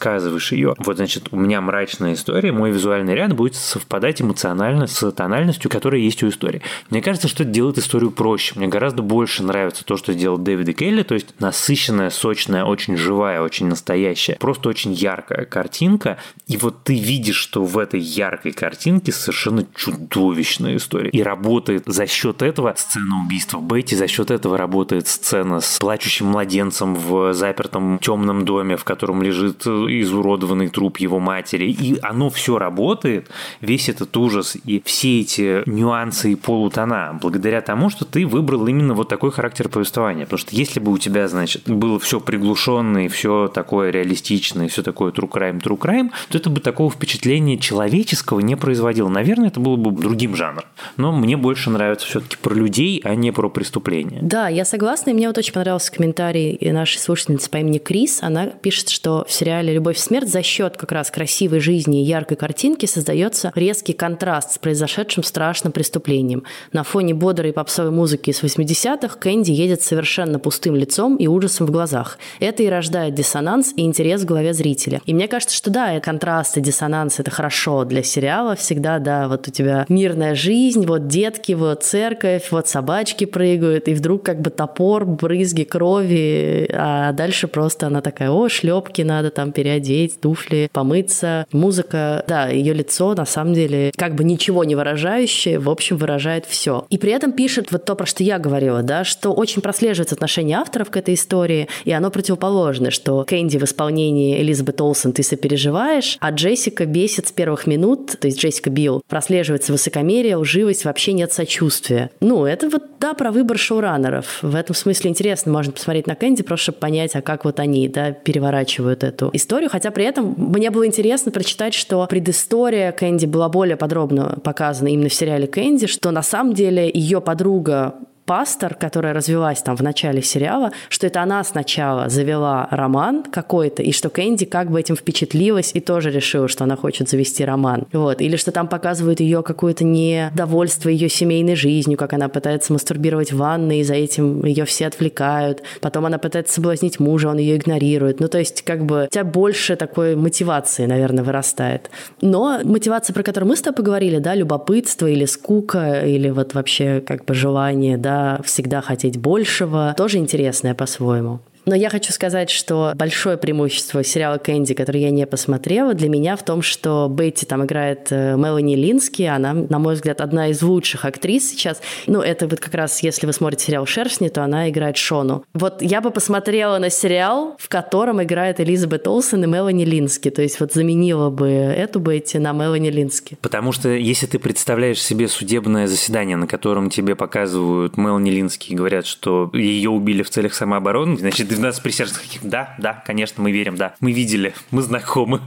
ее. 0.53 0.75
Вот, 0.79 0.97
значит, 0.97 1.29
у 1.31 1.37
меня 1.37 1.61
мрачная 1.61 2.15
история, 2.15 2.53
мой 2.53 2.71
визуальный 2.71 3.15
ряд 3.15 3.35
будет 3.35 3.55
совпадать 3.55 4.23
эмоционально 4.23 4.87
с 4.87 5.11
тональностью, 5.13 5.71
которая 5.71 6.01
есть 6.01 6.23
у 6.23 6.29
истории. 6.29 6.63
Мне 6.91 7.03
кажется, 7.03 7.29
что 7.29 7.43
это 7.43 7.53
делает 7.53 7.79
историю 7.79 8.11
проще. 8.11 8.55
Мне 8.57 8.69
гораздо 8.69 9.03
больше 9.03 9.43
нравится 9.43 9.85
то, 9.85 9.97
что 9.97 10.13
сделал 10.13 10.39
Дэвид 10.39 10.69
и 10.69 10.73
Келли, 10.73 11.03
то 11.03 11.15
есть 11.15 11.35
насыщенная, 11.41 12.11
сочная, 12.11 12.65
очень 12.65 12.97
живая, 12.97 13.41
очень 13.43 13.67
настоящая, 13.67 14.37
просто 14.37 14.69
очень 14.69 14.93
яркая 14.93 15.45
картинка. 15.45 16.19
И 16.47 16.57
вот 16.57 16.83
ты 16.85 16.99
видишь, 16.99 17.37
что 17.37 17.65
в 17.65 17.79
этой 17.79 18.01
яркой 18.01 18.53
картинке 18.53 19.13
совершенно 19.13 19.67
чудовищная 19.75 20.77
история. 20.77 21.11
И 21.11 21.23
работает 21.23 21.85
за 21.87 22.07
счет 22.07 22.43
этого 22.43 22.75
сцена 22.77 23.23
убийства 23.25 23.61
Бетти, 23.61 23.97
за 23.97 24.09
счет 24.09 24.31
этого 24.31 24.57
работает 24.57 25.09
сцена 25.09 25.61
с 25.61 25.79
плачущим 25.79 26.27
младенцем 26.27 26.95
в 26.95 27.33
запертом 27.33 27.99
темном 27.99 28.45
доме, 28.45 28.77
в 28.77 28.85
котором 28.85 29.23
лежит 29.23 29.67
изуродованный 29.89 30.69
труп 30.69 30.99
его 30.99 31.19
матери. 31.19 31.71
И 31.71 31.99
оно 32.03 32.31
все 32.31 32.59
работает, 32.59 33.29
весь 33.61 33.89
этот 33.89 34.17
ужас 34.17 34.57
и 34.65 34.83
все 34.85 35.21
эти 35.21 35.69
нюансы 35.69 36.33
и 36.33 36.35
полутона, 36.35 37.19
благодаря 37.21 37.61
тому, 37.61 37.91
что 37.91 38.05
ты 38.05 38.27
выбрал 38.27 38.67
именно 38.67 38.95
вот 38.95 39.09
такой 39.09 39.31
характер 39.31 39.69
повествования. 39.69 40.25
Потому 40.25 40.39
что 40.39 40.55
если 40.55 40.81
бы 40.81 40.93
у 40.93 40.99
тебя, 40.99 41.29
значит, 41.29 41.63
было 41.67 41.99
все 41.99 42.21
приглушенное, 42.21 43.09
все 43.09 43.49
такое 43.49 43.91
реалистичное, 43.91 44.69
все 44.69 44.83
такое 44.83 45.13
true 45.13 45.29
crime, 45.29 45.61
true 45.61 45.79
crime, 45.79 46.11
то 46.29 46.39
это 46.39 46.51
бы 46.51 46.61
такого 46.61 46.91
впечатления 46.91 47.59
человеческого 47.59 48.41
не 48.41 48.57
производило. 48.57 49.09
Наверное, 49.09 49.49
это 49.49 49.61
было 49.61 49.77
бы 49.77 49.91
другим 49.91 50.37
жанром. 50.37 50.65
Но 50.97 51.13
мне 51.13 51.37
больше 51.37 51.71
нравится 51.71 52.07
все-таки 52.07 52.37
про 52.37 52.55
людей, 52.55 53.01
а 53.05 53.15
не 53.15 53.33
про 53.33 53.49
преступления. 53.49 54.19
Да, 54.23 54.49
я 54.49 54.65
согласна, 54.65 55.11
и 55.11 55.13
мне 55.15 55.27
вот 55.27 55.39
очень 55.39 55.53
понравился 55.53 55.93
комментарий 55.93 56.59
нашей 56.73 56.99
слушательницы 56.99 57.51
по 57.51 57.57
имени 57.59 57.79
Крис. 57.79 58.23
Она 58.23 58.47
пишет, 58.47 58.89
что 58.89 59.25
в 59.29 59.33
сериале 59.33 59.68
«Любовь 59.73 59.97
и 59.97 60.01
смерть» 60.01 60.29
за 60.29 60.43
счет 60.43 60.77
как 60.77 60.93
раз 60.93 61.11
красивой 61.11 61.61
жизни 61.61 62.03
и 62.03 62.05
яркой 62.05 62.37
картинки 62.37 62.87
создается 62.87 63.53
резкий 63.55 63.93
контраст 63.93 64.53
с 64.53 64.59
произошедшим 64.59 65.23
страшным 65.23 65.73
преступлением. 65.73 66.45
На 66.73 66.83
фоне 66.83 67.15
бодрой 67.15 67.53
попсовой 67.53 67.91
музыки 67.91 68.31
из 68.31 68.43
80-х 68.43 69.19
Кэнди 69.19 69.51
едет 69.51 69.83
совершенно 69.83 70.39
пустым 70.39 70.77
лицом 70.77 71.17
и 71.17 71.27
ужасом 71.27 71.67
в 71.67 71.71
глазах. 71.71 72.19
Это 72.41 72.63
и 72.63 72.69
рождает 72.69 73.15
диссонанс 73.15 73.73
и 73.77 73.83
интерес 73.83 74.23
в 74.23 74.27
голове 74.27 74.55
зрителя. 74.55 75.01
И 75.07 75.15
мне 75.15 75.29
кажется, 75.29 75.57
что 75.57 75.71
да, 75.71 75.99
контраст 76.01 76.57
и 76.57 76.61
диссонанс– 76.61 77.19
это 77.21 77.31
хорошо 77.31 77.85
для 77.85 78.03
сериала. 78.03 78.57
Всегда, 78.57 78.99
да, 78.99 79.29
вот 79.29 79.49
у 79.49 79.51
тебя 79.51 79.85
мирная 79.89 80.35
жизнь, 80.35 80.87
вот 80.87 81.09
детки, 81.09 81.53
вот 81.53 81.83
церковь, 81.83 82.51
вот 82.51 82.69
собачки 82.69 83.25
прыгают, 83.25 83.89
и 83.89 83.95
вдруг 83.95 84.23
как 84.23 84.41
бы 84.41 84.51
топор, 84.51 85.05
брызги 85.05 85.65
крови, 85.65 86.69
а 86.73 87.13
дальше 87.13 87.49
просто 87.49 87.87
она 87.87 88.01
такая, 88.01 88.31
о, 88.31 88.49
шлепки 88.49 89.03
надо 89.03 89.31
там 89.31 89.53
переодеть, 89.59 90.21
туфли, 90.21 90.71
помыться. 90.73 91.45
Музыка, 91.51 92.25
да, 92.29 92.47
ее 92.47 92.73
лицо 92.73 93.13
на 93.17 93.25
самом 93.25 93.55
деле 93.55 93.91
как 93.97 94.15
бы 94.15 94.23
ничего 94.23 94.63
не 94.63 94.77
выражающее, 94.77 95.59
в 95.59 95.69
общем, 95.69 95.97
выражает 95.97 96.47
все. 96.47 96.87
И 96.91 96.97
при 96.97 97.11
этом 97.11 97.33
пишет 97.33 97.73
вот 97.73 97.85
то, 97.85 97.97
про 97.97 98.07
что 98.07 98.23
я 98.23 98.39
говорила, 98.39 98.85
да, 98.85 99.03
что 99.03 99.33
очень 99.33 99.61
прослеживается 99.61 100.15
отношение 100.15 100.59
авторов 100.59 100.91
к 100.91 100.97
этой 100.97 101.15
истории, 101.15 101.67
и 101.85 101.91
оно 101.91 102.13
противоположное, 102.13 102.93
что 102.93 103.25
Кэнди 103.27 103.59
в 103.59 103.65
исполнении 103.65 104.41
Элизабет 104.41 104.81
Олсен 104.81 105.13
ты 105.13 105.25
сопереживаешь, 105.25 106.19
а 106.21 106.31
Джессика 106.31 106.87
бесит 106.87 107.27
с 107.27 107.33
первых 107.33 107.67
минут, 107.67 108.17
то 108.21 108.29
есть 108.29 108.39
Джессика 108.39 108.71
Билл, 108.71 109.03
прослеживается 109.09 109.73
высокомерие, 109.73 110.37
лживость, 110.37 110.85
вообще 110.85 111.15
нет 111.15 111.33
сочувствия. 111.33 112.13
Ну, 112.21 112.47
это 112.47 112.69
вот, 112.69 112.85
да, 113.01 113.13
про 113.13 113.33
выбор 113.33 113.59
шоураннеров. 113.59 114.39
В 114.41 114.55
этом 114.55 114.77
смысле 114.77 115.11
интересно, 115.11 115.51
можно 115.51 115.73
посмотреть 115.73 116.07
на 116.07 116.15
Кэнди, 116.15 116.45
просто 116.45 116.63
чтобы 116.63 116.79
понять, 116.79 117.17
а 117.17 117.23
как 117.23 117.45
вот 117.45 117.59
они, 117.59 117.89
да, 117.89 118.13
переворачивают 118.13 119.03
эту 119.03 119.31
историю. 119.33 119.48
Хотя 119.69 119.91
при 119.91 120.05
этом 120.05 120.35
мне 120.37 120.71
было 120.71 120.87
интересно 120.87 121.33
прочитать, 121.33 121.75
что 121.75 122.07
предыстория 122.07 122.93
Кэнди 122.93 123.27
была 123.27 123.49
более 123.49 123.77
подробно 123.77 124.39
показана 124.43 124.89
именно 124.89 125.09
в 125.09 125.15
сериале 125.15 125.47
Кэнди, 125.47 125.87
что 125.87 126.11
на 126.11 126.23
самом 126.23 126.55
деле 126.55 126.91
ее 126.93 127.21
подруга 127.21 127.95
пастор, 128.29 128.75
которая 128.75 129.15
развелась 129.15 129.63
там 129.63 129.75
в 129.75 129.83
начале 129.83 130.21
сериала, 130.21 130.71
что 130.91 131.07
это 131.07 131.23
она 131.23 131.43
сначала 131.45 132.11
завела 132.11 132.69
роман 132.71 133.25
какой-то, 133.25 133.83
и 133.83 133.91
что 133.91 134.11
Кэнди 134.11 134.45
как 134.45 134.71
бы 134.71 134.79
этим 134.79 134.97
впечатлилась 134.97 135.71
и 135.73 135.81
тоже 135.81 136.11
решила, 136.11 136.47
что 136.47 136.65
она 136.65 136.77
хочет 136.77 137.09
завести 137.09 137.43
роман. 137.43 137.87
Вот. 137.91 138.21
Или 138.21 138.37
что 138.37 138.53
там 138.53 138.69
показывают 138.69 139.21
ее 139.21 139.43
какое-то 139.43 139.85
недовольство 139.85 140.91
ее 140.91 141.09
семейной 141.09 141.57
жизнью, 141.57 141.97
как 141.97 142.13
она 142.13 142.29
пытается 142.29 142.75
мастурбировать 142.75 143.33
в 143.33 143.39
ванной, 143.39 143.81
и 143.81 143.83
за 143.83 143.95
этим 143.95 144.45
ее 144.45 144.67
все 144.67 144.89
отвлекают. 144.89 145.63
Потом 145.81 146.05
она 146.05 146.19
пытается 146.19 146.53
соблазнить 146.53 147.01
мужа, 147.01 147.31
он 147.31 147.39
ее 147.39 147.57
игнорирует. 147.57 148.21
Ну, 148.21 148.29
то 148.29 148.39
есть, 148.39 148.61
как 148.61 148.85
бы, 148.85 149.05
у 149.05 149.11
тебя 149.11 149.25
больше 149.25 149.77
такой 149.77 150.17
мотивации, 150.17 150.85
наверное, 150.85 151.25
вырастает. 151.25 151.89
Но 152.21 152.61
мотивация, 152.63 153.15
про 153.15 153.23
которую 153.23 153.49
мы 153.49 153.57
с 153.57 153.63
тобой 153.63 153.77
поговорили, 153.77 154.19
да, 154.19 154.35
любопытство 154.35 155.07
или 155.07 155.25
скука, 155.25 156.01
или 156.01 156.29
вот 156.29 156.53
вообще 156.53 157.01
как 157.01 157.25
бы 157.25 157.33
желание, 157.33 157.97
да, 157.97 158.18
всегда 158.45 158.81
хотеть 158.81 159.19
большего, 159.19 159.95
тоже 159.97 160.19
интересное 160.19 160.75
по-своему. 160.75 161.41
Но 161.69 161.75
я 161.75 161.91
хочу 161.91 162.15
сказать, 162.15 162.49
что 162.49 162.93
большое 162.95 163.37
преимущество 163.37 164.03
сериала 164.03 164.39
«Кэнди», 164.39 164.73
который 164.73 165.03
я 165.03 165.11
не 165.11 165.27
посмотрела, 165.27 165.93
для 165.93 166.09
меня 166.09 166.35
в 166.35 166.43
том, 166.43 166.63
что 166.63 167.09
Бетти 167.11 167.45
там 167.45 167.67
играет 167.67 168.07
э, 168.11 168.37
Мелани 168.39 168.75
Лински. 168.75 169.25
Она, 169.25 169.53
на 169.53 169.79
мой 169.79 169.93
взгляд, 169.93 170.23
одна 170.23 170.49
из 170.49 170.63
лучших 170.63 171.05
актрис 171.05 171.51
сейчас. 171.51 171.83
Ну, 172.07 172.23
это 172.23 172.49
вот 172.49 172.59
как 172.59 172.73
раз, 172.73 173.03
если 173.03 173.27
вы 173.27 173.35
смотрите 173.35 173.67
сериал 173.67 173.85
«Шершни», 173.85 174.29
то 174.29 174.43
она 174.43 174.71
играет 174.71 174.97
Шону. 174.97 175.45
Вот 175.53 175.83
я 175.83 176.01
бы 176.01 176.11
посмотрела 176.11 176.79
на 176.79 176.89
сериал, 176.89 177.57
в 177.59 177.69
котором 177.69 178.23
играет 178.23 178.61
Элизабет 178.61 179.07
Олсен 179.07 179.45
и 179.45 179.47
Мелани 179.47 179.85
Лински. 179.85 180.31
То 180.31 180.41
есть 180.41 180.61
вот 180.61 180.73
заменила 180.73 181.29
бы 181.29 181.49
эту 181.49 182.01
Бетти 182.01 182.39
на 182.39 182.53
Мелани 182.53 182.89
Лински. 182.89 183.37
Потому 183.43 183.73
что 183.73 183.91
если 183.91 184.25
ты 184.25 184.39
представляешь 184.39 185.03
себе 185.03 185.29
судебное 185.29 185.87
заседание, 185.87 186.39
на 186.39 186.47
котором 186.47 186.89
тебе 186.89 187.15
показывают 187.15 187.99
Мелани 187.99 188.31
Лински 188.31 188.73
и 188.73 188.75
говорят, 188.75 189.05
что 189.05 189.51
ее 189.53 189.91
убили 189.91 190.23
в 190.23 190.31
целях 190.31 190.55
самообороны, 190.55 191.19
значит, 191.19 191.58
12 191.59 191.83
присяжных 191.83 192.23
да, 192.43 192.75
да, 192.79 193.03
конечно, 193.05 193.43
мы 193.43 193.53
верим, 193.53 193.77
да, 193.77 193.95
мы 194.01 194.13
видели, 194.13 194.55
мы 194.71 194.83
знакомы. 194.83 195.41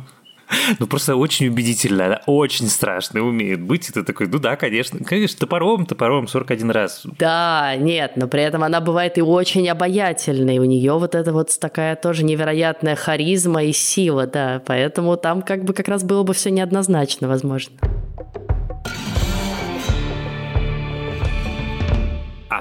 Ну, 0.80 0.88
просто 0.88 1.16
очень 1.16 1.48
убедительно, 1.48 2.08
она 2.08 2.22
очень 2.26 2.68
страшно 2.68 3.22
умеет 3.22 3.62
быть. 3.62 3.88
И 3.90 3.94
ты 3.94 4.04
такой, 4.04 4.28
ну 4.28 4.38
да, 4.38 4.58
конечно, 4.58 5.00
конечно, 5.00 5.40
топором, 5.40 5.86
топором 5.86 6.28
41 6.28 6.72
раз. 6.72 7.04
Да, 7.18 7.76
нет, 7.78 8.18
но 8.18 8.28
при 8.28 8.42
этом 8.44 8.64
она 8.64 8.82
бывает 8.82 9.18
и 9.18 9.22
очень 9.22 9.70
обаятельной. 9.70 10.60
У 10.60 10.66
нее 10.66 10.94
вот 10.98 11.16
это 11.16 11.32
вот 11.32 11.58
такая 11.58 11.96
тоже 11.96 12.26
невероятная 12.26 12.98
харизма 12.98 13.64
и 13.64 13.72
сила, 13.72 14.28
да. 14.28 14.62
Поэтому 14.66 15.16
там 15.16 15.42
как 15.42 15.64
бы 15.64 15.74
как 15.74 15.88
раз 15.88 16.04
было 16.04 16.24
бы 16.24 16.34
все 16.34 16.52
неоднозначно, 16.52 17.30
возможно. 17.30 17.78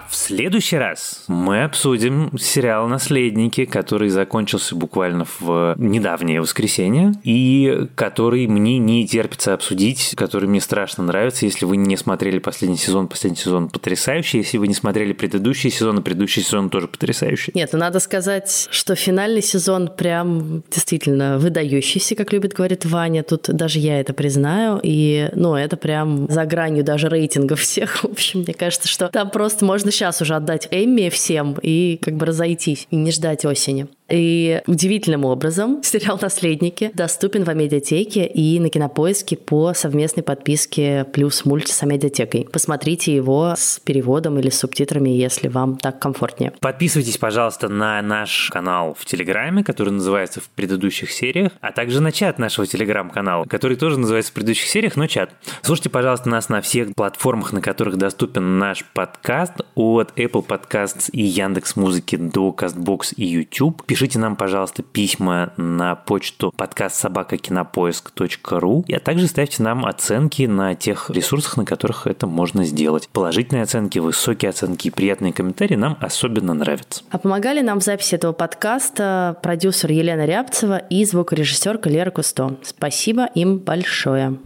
В 0.09 0.15
следующий 0.15 0.77
раз 0.77 1.25
мы 1.29 1.65
обсудим 1.65 2.37
сериал 2.39 2.89
«Наследники», 2.89 3.65
который 3.65 4.09
закончился 4.09 4.75
буквально 4.75 5.27
в 5.39 5.75
недавнее 5.79 6.41
воскресенье, 6.41 7.13
и 7.25 7.89
который 7.95 8.47
мне 8.47 8.79
не 8.79 9.07
терпится 9.07 9.55
обсудить, 9.55 10.15
который 10.17 10.49
мне 10.49 10.61
страшно 10.61 11.05
нравится. 11.05 11.47
Если 11.47 11.65
вы 11.65 11.77
не 11.77 11.97
смотрели 11.97 12.39
последний 12.39 12.77
сезон, 12.77 13.09
последний 13.09 13.39
сезон 13.39 13.69
потрясающий. 13.69 14.39
Если 14.39 14.59
вы 14.59 14.69
не 14.69 14.75
смотрели 14.75 15.13
предыдущий 15.13 15.71
сезон, 15.71 16.03
предыдущий 16.03 16.43
сезон 16.43 16.71
тоже 16.71 16.89
потрясающий. 16.89 17.53
Нет, 17.55 17.71
ну 17.73 17.79
надо 17.79 18.01
сказать, 18.01 18.69
что 18.71 18.95
финальный 18.95 19.43
сезон 19.43 19.89
прям 19.89 20.63
действительно 20.71 21.39
выдающийся, 21.39 22.15
как 22.15 22.33
любит 22.33 22.53
говорить 22.53 22.87
Ваня. 22.87 23.23
Тут 23.23 23.49
даже 23.49 23.79
я 23.79 24.01
это 24.01 24.13
признаю. 24.13 24.81
И, 24.83 25.29
ну, 25.35 25.55
это 25.55 25.77
прям 25.77 26.31
за 26.31 26.45
гранью 26.45 26.85
даже 26.85 27.09
рейтингов 27.09 27.61
всех. 27.61 27.97
В 28.05 28.13
общем, 28.13 28.41
мне 28.41 28.55
кажется, 28.55 28.89
что 28.89 29.09
там 29.09 29.31
просто 29.31 29.65
можно 29.65 29.90
сейчас 29.91 30.21
уже 30.23 30.35
отдать 30.35 30.69
Эмми 30.71 31.09
всем 31.09 31.57
и 31.61 31.99
как 32.03 32.15
бы 32.15 32.27
разойтись, 32.27 32.87
и 32.91 32.97
не 32.97 33.13
ждать 33.13 33.45
осени. 33.45 33.89
И 34.11 34.61
удивительным 34.67 35.25
образом 35.25 35.81
сериал 35.83 36.19
«Наследники» 36.21 36.91
доступен 36.95 37.45
в 37.45 37.49
Амедиатеке 37.49 38.27
и 38.27 38.59
на 38.59 38.69
Кинопоиске 38.69 39.37
по 39.37 39.73
совместной 39.73 40.23
подписке 40.23 41.05
плюс 41.13 41.45
мульт 41.45 41.69
с 41.69 41.83
Амедиатекой. 41.83 42.47
Посмотрите 42.51 43.15
его 43.15 43.55
с 43.57 43.81
переводом 43.81 44.39
или 44.39 44.51
с 44.51 44.59
субтитрами, 44.59 45.11
если 45.11 45.49
вам 45.49 45.77
так 45.77 46.01
комфортнее. 46.01 46.53
Подписывайтесь, 46.61 47.19
пожалуйста, 47.19 47.69
на 47.69 48.03
наш 48.03 48.51
канал 48.51 48.97
в 48.99 49.05
Телеграме, 49.05 49.63
который 49.63 49.91
называется 49.91 50.41
в 50.41 50.49
предыдущих 50.49 51.11
сериях, 51.11 51.53
а 51.61 51.73
также 51.73 52.01
на 52.01 52.13
чат 52.13 52.39
нашего 52.39 52.67
Телеграм-канала, 52.67 53.45
который 53.45 53.77
тоже 53.77 53.99
называется 53.99 54.33
в 54.33 54.35
предыдущих 54.35 54.69
сериях, 54.69 54.97
но 54.97 55.07
чат. 55.07 55.31
Слушайте, 55.63 55.91
пожалуйста, 55.91 56.29
нас 56.29 56.49
на 56.49 56.61
всех 56.61 56.95
платформах, 56.95 57.53
на 57.53 57.61
которых 57.61 57.97
доступен 57.97 58.59
наш 58.59 58.85
подкаст, 58.93 59.55
от 59.75 60.13
Apple 60.19 60.47
Podcasts 60.47 61.11
и 61.13 61.23
Яндекс 61.23 61.77
Музыки 61.77 62.17
до 62.17 62.55
CastBox 62.57 63.15
и 63.17 63.25
YouTube. 63.25 63.83
Пишите 64.01 64.19
нам, 64.19 64.35
пожалуйста, 64.35 64.83
письма 64.83 65.53
на 65.59 65.95
почту 65.95 66.55
подкаст 66.57 66.97
собака 66.97 67.37
кинопоиск.ру, 67.37 68.87
а 68.91 68.99
также 68.99 69.27
ставьте 69.27 69.63
нам 69.63 69.85
оценки 69.85 70.45
на 70.45 70.75
тех 70.75 71.11
ресурсах, 71.11 71.59
на 71.59 71.67
которых 71.67 72.07
это 72.07 72.27
можно 72.27 72.65
сделать. 72.65 73.11
Положительные 73.13 73.65
оценки, 73.65 73.99
высокие 73.99 74.49
оценки 74.49 74.89
и 74.89 74.91
приятные 74.91 75.35
комментарии 75.35 75.75
нам 75.75 75.99
особенно 76.01 76.55
нравятся. 76.55 77.03
А 77.11 77.19
помогали 77.19 77.61
нам 77.61 77.81
в 77.81 77.83
записи 77.83 78.15
этого 78.15 78.33
подкаста 78.33 79.37
продюсер 79.43 79.91
Елена 79.93 80.25
Рябцева 80.25 80.79
и 80.79 81.05
звукорежиссерка 81.05 81.91
Лера 81.91 82.11
Кусто. 82.11 82.57
Спасибо 82.63 83.27
им 83.35 83.59
большое. 83.59 84.39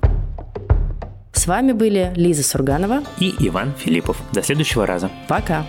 С 1.32 1.46
вами 1.46 1.70
были 1.70 2.12
Лиза 2.16 2.42
Сурганова 2.42 3.04
и 3.20 3.32
Иван 3.38 3.72
Филиппов. 3.78 4.20
До 4.32 4.42
следующего 4.42 4.84
раза. 4.84 5.12
Пока. 5.28 5.64